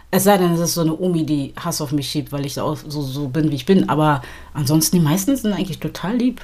Es 0.09 0.25
sei 0.25 0.37
denn, 0.37 0.51
es 0.51 0.59
ist 0.59 0.73
so 0.73 0.81
eine 0.81 0.97
Omi, 0.97 1.25
die 1.25 1.53
Hass 1.55 1.81
auf 1.81 1.91
mich 1.91 2.09
schiebt, 2.09 2.31
weil 2.31 2.45
ich 2.45 2.55
so, 2.55 2.75
so, 2.75 3.27
bin, 3.29 3.49
wie 3.51 3.55
ich 3.55 3.65
bin. 3.65 3.87
Aber 3.87 4.21
ansonsten, 4.53 4.97
die 4.97 5.03
meisten 5.03 5.35
sind 5.37 5.53
eigentlich 5.53 5.79
total 5.79 6.17
lieb. 6.17 6.41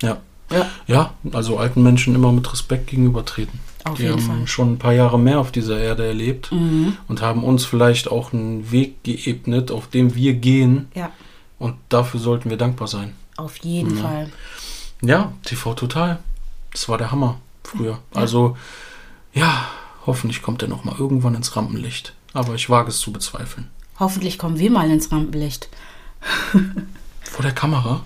Ja. 0.00 0.18
Ja. 0.50 0.70
Ja, 0.86 1.14
also 1.32 1.58
alten 1.58 1.82
Menschen 1.82 2.14
immer 2.14 2.32
mit 2.32 2.50
Respekt 2.52 2.86
gegenübertreten. 2.86 3.58
Auf 3.86 3.96
die 3.96 4.02
jeden 4.04 4.14
haben 4.16 4.22
Fall. 4.26 4.36
Mhm. 4.36 4.46
schon 4.46 4.72
ein 4.72 4.78
paar 4.78 4.92
Jahre 4.92 5.18
mehr 5.18 5.38
auf 5.40 5.52
dieser 5.52 5.78
Erde 5.78 6.06
erlebt 6.06 6.50
und 6.52 7.20
haben 7.22 7.44
uns 7.44 7.64
vielleicht 7.64 8.10
auch 8.10 8.32
einen 8.32 8.70
Weg 8.72 9.02
geebnet, 9.04 9.70
auf 9.70 9.86
dem 9.88 10.14
wir 10.14 10.34
gehen. 10.34 10.88
Ja, 10.94 11.10
Und 11.58 11.76
dafür 11.88 12.20
sollten 12.20 12.50
wir 12.50 12.56
dankbar 12.56 12.88
sein. 12.88 13.12
auf 13.36 13.56
jeden 13.58 13.96
Fall. 13.96 14.30
Ja, 15.02 15.32
TV 15.44 15.74
Total. 15.74 16.18
Das 16.72 16.88
war 16.88 16.98
der 16.98 17.10
Hammer 17.12 17.38
früher. 17.64 17.98
Also, 18.14 18.56
ja, 19.34 19.66
hoffentlich 20.06 20.42
kommt 20.42 20.62
er 20.62 20.68
noch 20.68 20.84
mal 20.84 20.94
irgendwann 20.98 21.34
ins 21.34 21.54
Rampenlicht. 21.56 22.14
Aber 22.32 22.54
ich 22.54 22.68
wage 22.70 22.88
es 22.90 22.98
zu 22.98 23.12
bezweifeln. 23.12 23.68
Hoffentlich 23.98 24.38
kommen 24.38 24.58
wir 24.58 24.70
mal 24.70 24.90
ins 24.90 25.10
Rampenlicht. 25.12 25.68
Vor 27.22 27.42
der 27.42 27.52
Kamera? 27.52 28.02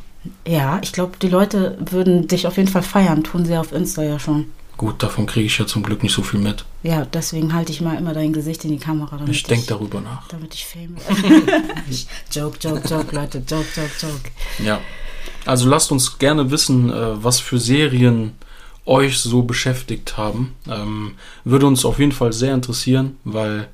Ja, 0.46 0.78
ich 0.82 0.92
glaube, 0.92 1.16
die 1.20 1.28
Leute 1.28 1.78
würden 1.90 2.28
dich 2.28 2.46
auf 2.46 2.56
jeden 2.56 2.68
Fall 2.68 2.82
feiern. 2.82 3.24
Tun 3.24 3.44
sie 3.46 3.56
auf 3.56 3.72
Insta 3.72 4.02
ja 4.02 4.18
schon. 4.18 4.46
Gut, 4.80 5.02
davon 5.02 5.26
kriege 5.26 5.44
ich 5.44 5.58
ja 5.58 5.66
zum 5.66 5.82
Glück 5.82 6.02
nicht 6.02 6.14
so 6.14 6.22
viel 6.22 6.40
mit. 6.40 6.64
Ja, 6.82 7.04
deswegen 7.04 7.52
halte 7.52 7.70
ich 7.70 7.82
mal 7.82 7.98
immer 7.98 8.14
dein 8.14 8.32
Gesicht 8.32 8.64
in 8.64 8.70
die 8.70 8.78
Kamera. 8.78 9.20
Ich 9.28 9.42
denke 9.42 9.66
darüber 9.66 10.00
nach. 10.00 10.26
Damit 10.28 10.54
ich 10.54 10.64
fame 10.64 10.96
joke, 12.32 12.56
joke, 12.58 12.88
joke, 12.88 13.14
Leute. 13.14 13.42
Joke, 13.46 13.66
joke, 13.76 13.90
joke. 14.00 14.30
Ja. 14.58 14.80
Also 15.44 15.68
lasst 15.68 15.92
uns 15.92 16.16
gerne 16.16 16.50
wissen, 16.50 16.88
äh, 16.88 17.22
was 17.22 17.40
für 17.40 17.58
Serien 17.58 18.32
euch 18.86 19.18
so 19.18 19.42
beschäftigt 19.42 20.16
haben. 20.16 20.54
Ähm, 20.66 21.12
würde 21.44 21.66
uns 21.66 21.84
auf 21.84 21.98
jeden 21.98 22.12
Fall 22.12 22.32
sehr 22.32 22.54
interessieren, 22.54 23.18
weil 23.24 23.68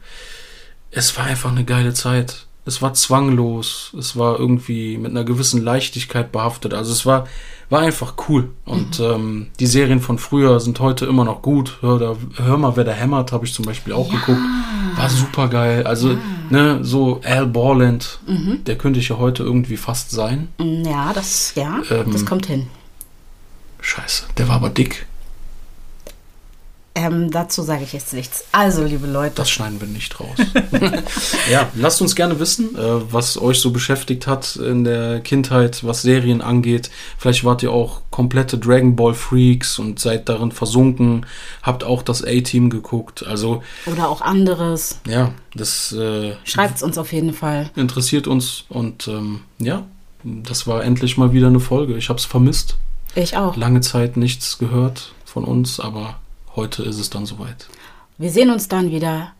es 0.91 1.17
war 1.17 1.27
einfach 1.27 1.53
eine 1.53 1.65
geile 1.65 1.95
Zeit. 1.95 2.46
Es 2.67 2.83
war 2.83 2.93
zwanglos, 2.95 3.93
es 3.99 4.17
war 4.17 4.39
irgendwie 4.39 4.99
mit 4.99 5.13
einer 5.13 5.25
gewissen 5.25 5.63
Leichtigkeit 5.63 6.33
behaftet. 6.33 6.75
Also 6.75 6.93
es 6.93 7.07
war, 7.07 7.27
war 7.71 7.81
einfach 7.81 8.15
cool. 8.29 8.51
Und 8.65 8.99
ähm, 9.01 9.47
die 9.61 9.67
Serien 9.67 10.01
von 10.01 10.19
früher 10.19 10.59
sind 10.61 10.81
heute 10.81 11.07
immer 11.07 11.25
noch 11.25 11.43
gut. 11.43 11.79
Hör, 11.81 11.99
da, 11.99 12.17
hör 12.45 12.57
mal, 12.59 12.77
wer 12.77 12.83
da 12.85 12.93
hämmert, 12.93 13.31
habe 13.33 13.47
ich 13.47 13.55
zum 13.55 13.65
Beispiel 13.65 13.93
auch 13.93 14.11
geguckt. 14.11 14.41
War 14.97 15.09
super 15.09 15.47
geil. 15.49 15.87
Also, 15.87 16.19
ne, 16.51 16.81
so 16.83 17.21
Al 17.25 17.47
Borland, 17.47 18.19
der 18.67 18.77
könnte 18.77 18.99
ich 18.99 19.09
ja 19.11 19.19
heute 19.19 19.43
irgendwie 19.45 19.77
fast 19.77 20.11
sein. 20.11 20.49
Mm, 20.59 20.85
Ja, 20.85 21.13
das, 21.13 21.53
ja, 21.55 21.81
Ähm, 21.91 22.13
das 22.13 22.27
kommt 22.27 22.47
hin. 22.47 22.67
Scheiße, 23.81 24.25
der 24.39 24.49
war 24.49 24.57
aber 24.57 24.71
dick. 24.71 25.07
Ähm, 26.99 27.31
dazu 27.31 27.61
sage 27.63 27.85
ich 27.85 27.93
jetzt 27.93 28.15
nichts. 28.15 28.45
Also, 28.53 28.83
liebe 28.83 29.07
Leute, 29.07 29.35
Das 29.35 29.51
schneiden 29.51 29.79
wir 29.83 29.87
nicht 29.87 30.19
raus. 30.19 30.39
ja, 31.51 31.69
lasst 31.75 32.01
uns 32.01 32.17
gerne 32.17 32.41
wissen, 32.41 32.75
äh, 32.75 33.13
was 33.13 33.37
euch 33.39 33.61
so 33.61 33.71
beschäftigt 33.71 34.27
hat 34.27 34.57
in 34.57 34.85
der 34.85 35.21
Kindheit, 35.21 35.85
was 35.85 36.01
Serien 36.01 36.41
angeht. 36.41 36.91
Vielleicht 37.19 37.45
wart 37.45 37.63
ihr 37.63 37.71
auch 37.71 38.01
komplette 38.11 38.57
Dragon 38.57 38.97
Ball 38.97 39.13
Freaks 39.13 39.79
und 39.79 40.01
seid 40.01 40.31
darin 40.31 40.53
versunken, 40.53 41.27
habt 41.63 41.85
auch 41.85 42.01
das 42.03 42.25
A-Team 42.25 42.71
geguckt. 42.71 43.27
Also, 43.27 43.63
oder 43.85 44.09
auch 44.09 44.23
anderes. 44.23 44.99
ja, 45.07 45.33
das 45.55 45.93
äh, 45.93 46.33
Schreibt 46.45 46.77
es 46.77 46.83
uns 46.83 46.97
auf 46.97 47.13
jeden 47.13 47.35
Fall. 47.35 47.69
interessiert 47.77 48.27
uns 48.27 48.65
und 48.71 49.07
ähm, 49.07 49.41
ja, 49.59 49.85
das 50.25 50.67
war 50.67 50.83
endlich 50.83 51.19
mal 51.19 51.35
wieder 51.35 51.49
eine 51.49 51.61
Folge. 51.61 51.95
Ich 51.99 52.09
habe 52.09 52.19
es 52.19 52.25
vermisst. 52.25 52.79
Ich 53.15 53.37
auch. 53.37 53.55
Lange 53.55 53.83
Zeit 53.83 54.17
nichts 54.17 54.57
gehört 54.57 55.13
von 55.27 55.45
uns, 55.45 55.79
aber 55.79 56.17
heute 56.57 56.83
ist 56.83 56.99
es 56.99 57.11
dann 57.11 57.27
soweit. 57.27 57.69
Wir 58.19 58.31
sehen 58.31 58.51
uns 58.51 58.67
dann 58.69 58.91
wieder 58.91 59.33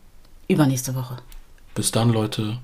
übernächste 0.47 0.95
Woche. 0.95 1.17
Bis 1.73 1.91
dann, 1.91 2.09
Leute. 2.09 2.59